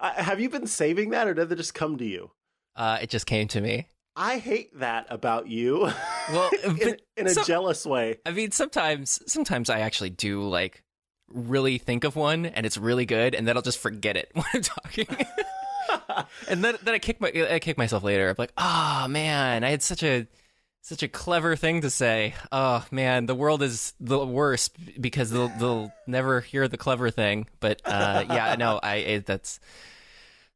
[0.01, 2.31] I, have you been saving that, or did it just come to you?
[2.77, 3.87] Uh, it just came to me.
[4.17, 5.89] I hate that about you.
[6.31, 8.19] Well, in, in a so- jealous way.
[8.27, 10.83] I mean, sometimes sometimes I actually do like
[11.33, 14.45] really think of one and it's really good, and then I'll just forget it when
[14.53, 15.07] I'm talking.
[16.49, 18.29] and then then I kick my I kick myself later.
[18.29, 20.27] I'm like, oh man, I had such a
[20.83, 22.35] such a clever thing to say.
[22.51, 27.47] Oh man, the world is the worst because they'll they'll never hear the clever thing.
[27.61, 29.61] But uh, yeah, no, I it, that's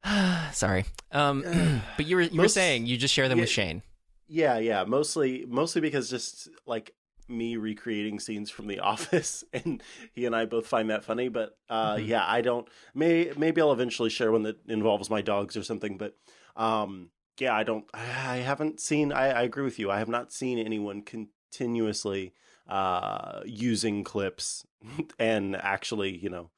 [0.52, 0.84] sorry.
[1.12, 1.42] Um,
[1.96, 3.82] but you were you were Most- saying you just share them with Shane.
[4.26, 4.84] Yeah, yeah.
[4.84, 6.94] Mostly, mostly because just like
[7.28, 11.28] me recreating scenes from The Office, and he and I both find that funny.
[11.28, 12.06] But uh, Mhm.
[12.08, 12.66] yeah, I don't.
[12.94, 15.98] May maybe I'll eventually share one that involves my dogs or something.
[15.98, 16.16] But
[16.56, 17.84] um, yeah, I don't.
[17.92, 19.12] I haven't seen.
[19.12, 19.90] I, I agree with you.
[19.90, 22.32] I have not seen anyone continuously
[22.68, 24.66] uh, using clips
[25.18, 26.50] and actually, you know,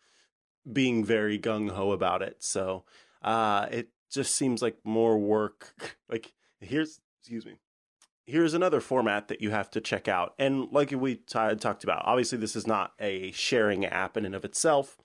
[0.70, 2.42] being very gung ho about it.
[2.42, 2.84] So
[3.22, 5.74] uh, it just seems like more work.
[6.08, 7.54] Like here's, excuse me,
[8.24, 10.34] here's another format that you have to check out.
[10.38, 14.34] And like we t- talked about, obviously this is not a sharing app in and
[14.34, 14.98] of itself.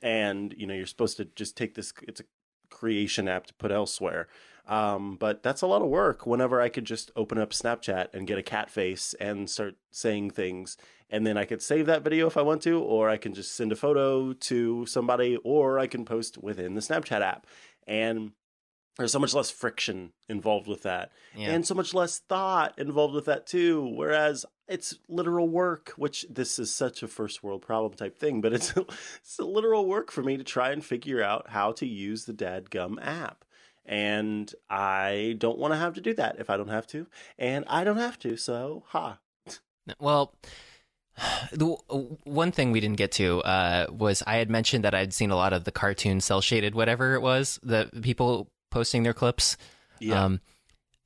[0.00, 1.92] And you know you're supposed to just take this.
[2.02, 2.24] It's a
[2.70, 4.28] creation app to put elsewhere.
[4.66, 6.26] Um, but that's a lot of work.
[6.26, 10.30] Whenever I could just open up Snapchat and get a cat face and start saying
[10.30, 10.76] things,
[11.10, 13.54] and then I could save that video if I want to, or I can just
[13.54, 17.46] send a photo to somebody, or I can post within the Snapchat app.
[17.86, 18.32] And
[18.96, 21.50] there's so much less friction involved with that, Yeah.
[21.50, 23.82] and so much less thought involved with that too.
[23.94, 28.52] Whereas it's literal work, which this is such a first world problem type thing, but
[28.54, 28.72] it's
[29.18, 32.32] it's a literal work for me to try and figure out how to use the
[32.32, 33.44] Dadgum app.
[33.86, 37.06] And I don't want to have to do that if I don't have to,
[37.38, 38.36] and I don't have to.
[38.36, 39.18] So, ha.
[39.98, 40.34] Well,
[41.52, 41.66] the
[42.24, 45.36] one thing we didn't get to uh, was I had mentioned that I'd seen a
[45.36, 49.56] lot of the cartoon cell shaded whatever it was the people posting their clips,
[50.00, 50.24] Yeah.
[50.24, 50.40] um,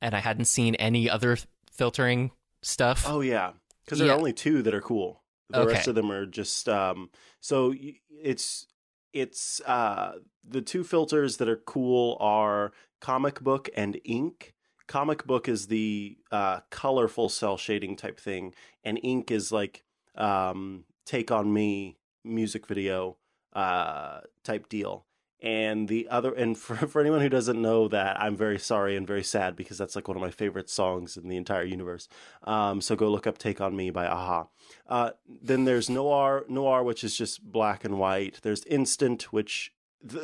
[0.01, 1.37] and I hadn't seen any other
[1.71, 3.03] filtering stuff.
[3.07, 3.51] Oh yeah,
[3.85, 4.13] because there Yeah.
[4.13, 5.21] are only two that are cool.
[5.49, 5.73] The Okay.
[5.73, 7.09] rest of them are just um.
[7.41, 8.67] So y- it's
[9.13, 10.13] it's uh
[10.47, 14.53] the two filters that are cool are comic book and ink.
[14.87, 19.83] Comic book is the uh, colorful cell shading type thing, and ink is like
[20.15, 23.17] um, take on me music video
[23.53, 25.05] uh, type deal.
[25.41, 29.07] And the other, and for, for anyone who doesn't know that, I'm very sorry and
[29.07, 32.07] very sad because that's like one of my favorite songs in the entire universe.
[32.43, 34.47] Um, so go look up "Take on Me" by a-ha.
[34.87, 38.39] Uh, then there's Noir, Noir, which is just black and white.
[38.41, 39.71] There's Instant, which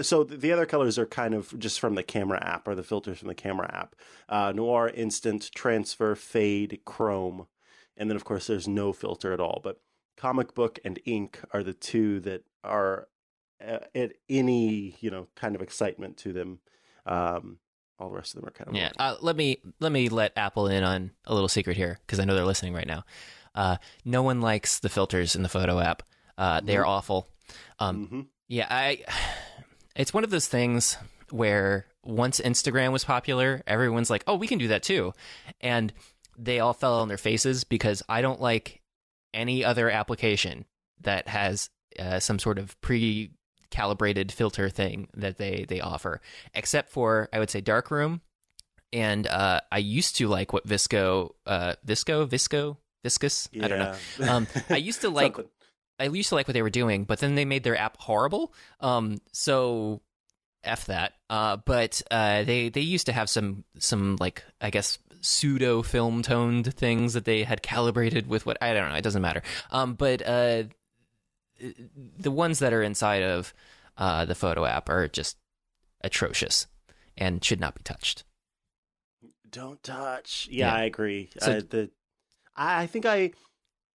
[0.01, 3.20] so the other colors are kind of just from the camera app or the filters
[3.20, 3.95] from the camera app.
[4.30, 7.47] Uh, Noir, Instant, Transfer, Fade, Chrome,
[7.97, 9.59] and then of course there's no filter at all.
[9.63, 9.82] But
[10.16, 13.07] comic book and ink are the two that are
[13.60, 16.60] at any you know kind of excitement to them.
[17.06, 17.60] Um,
[17.97, 20.34] all the rest of them are kind of Yeah, uh, let me let me let
[20.38, 23.06] Apple in on a little secret here because I know they're listening right now.
[23.53, 26.03] Uh, no one likes the filters in the photo app.
[26.38, 27.30] Uh, they are awful.
[27.80, 29.03] Um, hmm Yeah, I.
[29.97, 30.97] It's one of those things
[31.30, 35.14] where once Instagram was popular, everyone's like, "Oh, we can do that too,"
[35.62, 35.93] and
[36.38, 38.82] they all fell on their faces because I don't like
[39.34, 40.66] any other application
[40.99, 42.80] that has uh, some sort of
[43.76, 46.21] calibrated filter thing that they they offer,
[46.53, 48.21] except for I would say darkroom.
[48.93, 53.49] And uh, I used to like what VSCO, uh, VSCO, VSCO, Viscous.
[53.61, 53.95] I don't know.
[54.30, 55.36] Um, I used to like
[55.99, 58.53] I used to like what they were doing, but then they made their app horrible.
[58.80, 60.01] Um, so
[60.63, 61.13] f that.
[61.30, 66.21] Uh, but uh, they they used to have some some like I guess pseudo film
[66.21, 68.95] toned things that they had calibrated with what I don't know.
[68.95, 69.43] It doesn't matter.
[69.71, 70.63] Um, but uh,
[72.18, 73.53] the ones that are inside of
[73.97, 75.38] uh, the photo app are just
[76.01, 76.68] atrocious
[77.18, 78.24] and should not be touched.
[79.49, 80.47] Don't touch.
[80.51, 80.76] Yeah, Yeah.
[80.76, 81.30] I agree.
[81.39, 81.89] So- I, the,
[82.56, 83.32] I, I think I.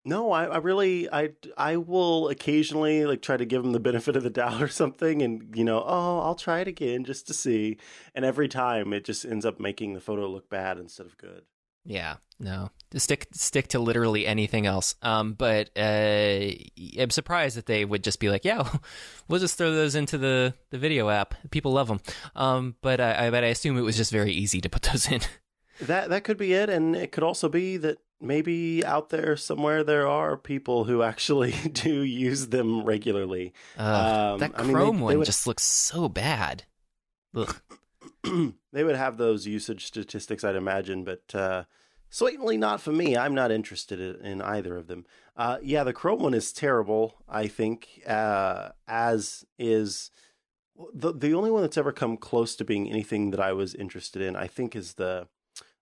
[0.03, 4.17] No, I, I really, I, I will occasionally like try to give them the benefit
[4.17, 7.35] of the doubt or something, and you know, oh, I'll try it again just to
[7.35, 7.77] see.
[8.15, 11.43] And every time, it just ends up making the photo look bad instead of good.
[11.85, 12.71] Yeah, no.
[12.97, 14.97] Stick stick to literally anything else.
[15.01, 16.51] Um, but uh,
[16.99, 18.69] I'm surprised that they would just be like, yeah,
[19.29, 21.35] we'll just throw those into the, the video app.
[21.53, 22.01] People love them.
[22.35, 25.09] Um, but I, I but I assume it was just very easy to put those
[25.11, 25.21] in.
[25.83, 29.83] That that could be it, and it could also be that maybe out there somewhere
[29.85, 33.55] there are people who actually do use them regularly.
[33.79, 36.65] Uh, Um, that I mean, they- Chrome they one would- just looks so bad.
[37.37, 37.57] Ugh.
[38.73, 41.65] they would have those usage statistics, I'd imagine, but uh,
[42.11, 43.17] certainly not for me.
[43.17, 45.07] I'm not interested in, either of them.
[45.37, 47.17] Uh, yeah, the Chrome one is terrible.
[47.29, 50.11] I think, uh, as is
[50.93, 54.21] the the only one that's ever come close to being anything that I was interested
[54.21, 54.37] in.
[54.37, 55.29] I think is the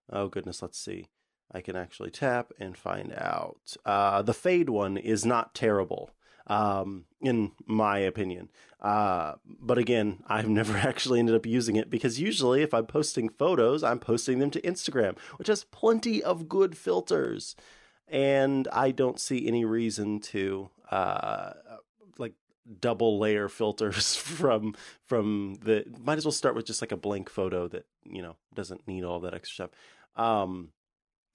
[0.09, 1.07] oh goodness, let's see.
[1.51, 3.75] I can actually tap and find out.
[3.83, 6.11] Uh, the Fade one is not terrible,
[6.49, 8.49] um, in my opinion.
[8.81, 13.29] Uh, but again, I've never actually ended up using it because usually, if I'm posting
[13.29, 17.55] photos, I'm posting them to Instagram, which has plenty of good filters,
[18.07, 21.53] and I don't see any reason to uh,
[22.17, 22.33] like
[22.81, 24.75] double layer filters from
[25.05, 25.85] from the.
[26.03, 29.03] Might as well start with just like a blank photo that you know doesn't need
[29.03, 29.71] all that extra stuff.
[30.15, 30.69] Um,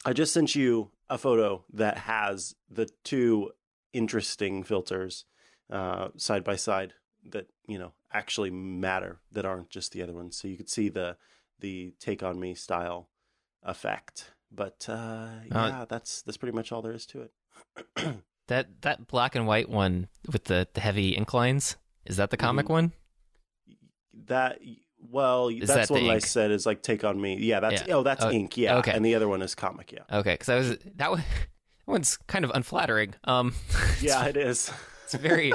[0.05, 3.53] I just sent you a photo that has the two
[3.95, 5.25] interesting filters
[5.71, 6.93] uh, side by side
[7.31, 10.37] that you know actually matter that aren't just the other ones.
[10.37, 11.17] So you could see the
[11.61, 13.09] the take on me style
[13.63, 14.33] effect.
[14.53, 17.33] But uh, yeah, that's that's pretty much all there is to it.
[18.49, 22.67] That that black and white one with the, the heavy inclines is that the comic
[22.67, 22.71] Mhm.
[22.71, 22.93] one?
[24.27, 24.59] that
[25.11, 27.37] well, Is that's that one I said is like take on me.
[27.39, 27.95] Yeah, that's Yeah.
[27.95, 28.57] oh that's Oh, ink.
[28.59, 28.93] Yeah, okay.
[28.93, 29.93] and the other one is comic.
[29.93, 31.25] Yeah, Okay, because I was that one.
[31.87, 33.15] That one's kind of unflattering.
[33.25, 33.55] Um,
[34.01, 34.73] yeah, it is.
[35.05, 35.53] it's very,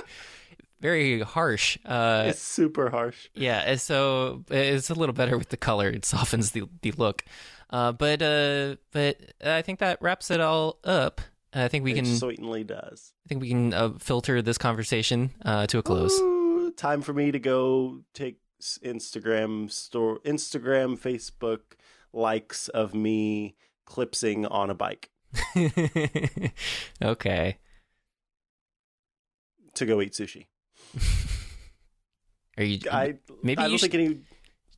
[0.80, 1.78] very harsh.
[1.86, 3.30] Uh, it's super harsh.
[3.34, 5.90] Yeah, and so it's a little better with the color.
[5.90, 7.24] It softens the the look.
[7.70, 11.22] Uh, but uh, but I think that wraps it all up.
[11.54, 12.06] I think we it can.
[12.06, 13.14] certainly does.
[13.26, 16.20] I think we can uh, filter this conversation uh, to a close.
[16.20, 21.60] Ooh, time for me to go take Instagram store, Instagram, Facebook
[22.14, 23.56] likes of me
[23.86, 25.10] clipsing on a bike
[27.02, 27.58] okay.
[29.76, 30.48] to go eat sushi.
[32.58, 34.20] Are you I maybe I you don't should think any.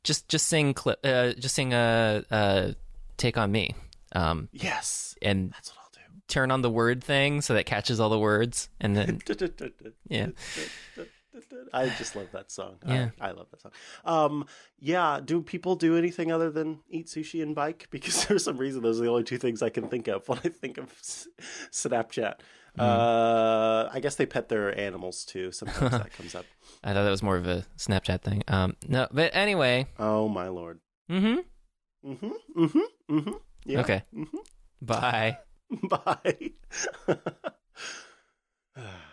[0.04, 2.72] just just sing clip uh, just sing uh uh
[3.16, 3.74] take on me
[4.14, 6.00] um Yes, and that's what I'll do.
[6.28, 9.20] turn on the word thing so that catches all the words and then
[10.08, 10.28] Yeah.
[11.72, 12.76] I just love that song.
[12.86, 13.10] Yeah.
[13.20, 13.72] I, I love that song.
[14.04, 14.46] Um,
[14.78, 15.20] yeah.
[15.24, 17.88] Do people do anything other than eat sushi and bike?
[17.90, 20.38] Because for some reason, those are the only two things I can think of when
[20.38, 20.92] I think of
[21.70, 22.34] Snapchat.
[22.74, 22.80] Hmm.
[22.80, 25.52] Uh, I guess they pet their animals too.
[25.52, 26.46] Sometimes that comes up.
[26.82, 28.42] I thought that was more of a Snapchat thing.
[28.48, 29.86] Um no, but anyway.
[29.98, 30.80] Oh my lord.
[31.10, 32.10] Mm-hmm.
[32.10, 32.62] Mm-hmm.
[32.64, 33.14] Mm-hmm.
[33.18, 33.32] Mm-hmm.
[33.66, 33.80] Yeah.
[33.80, 34.02] Okay.
[34.14, 34.38] Mm-hmm.
[34.80, 35.38] Bye.
[35.88, 36.52] Bye.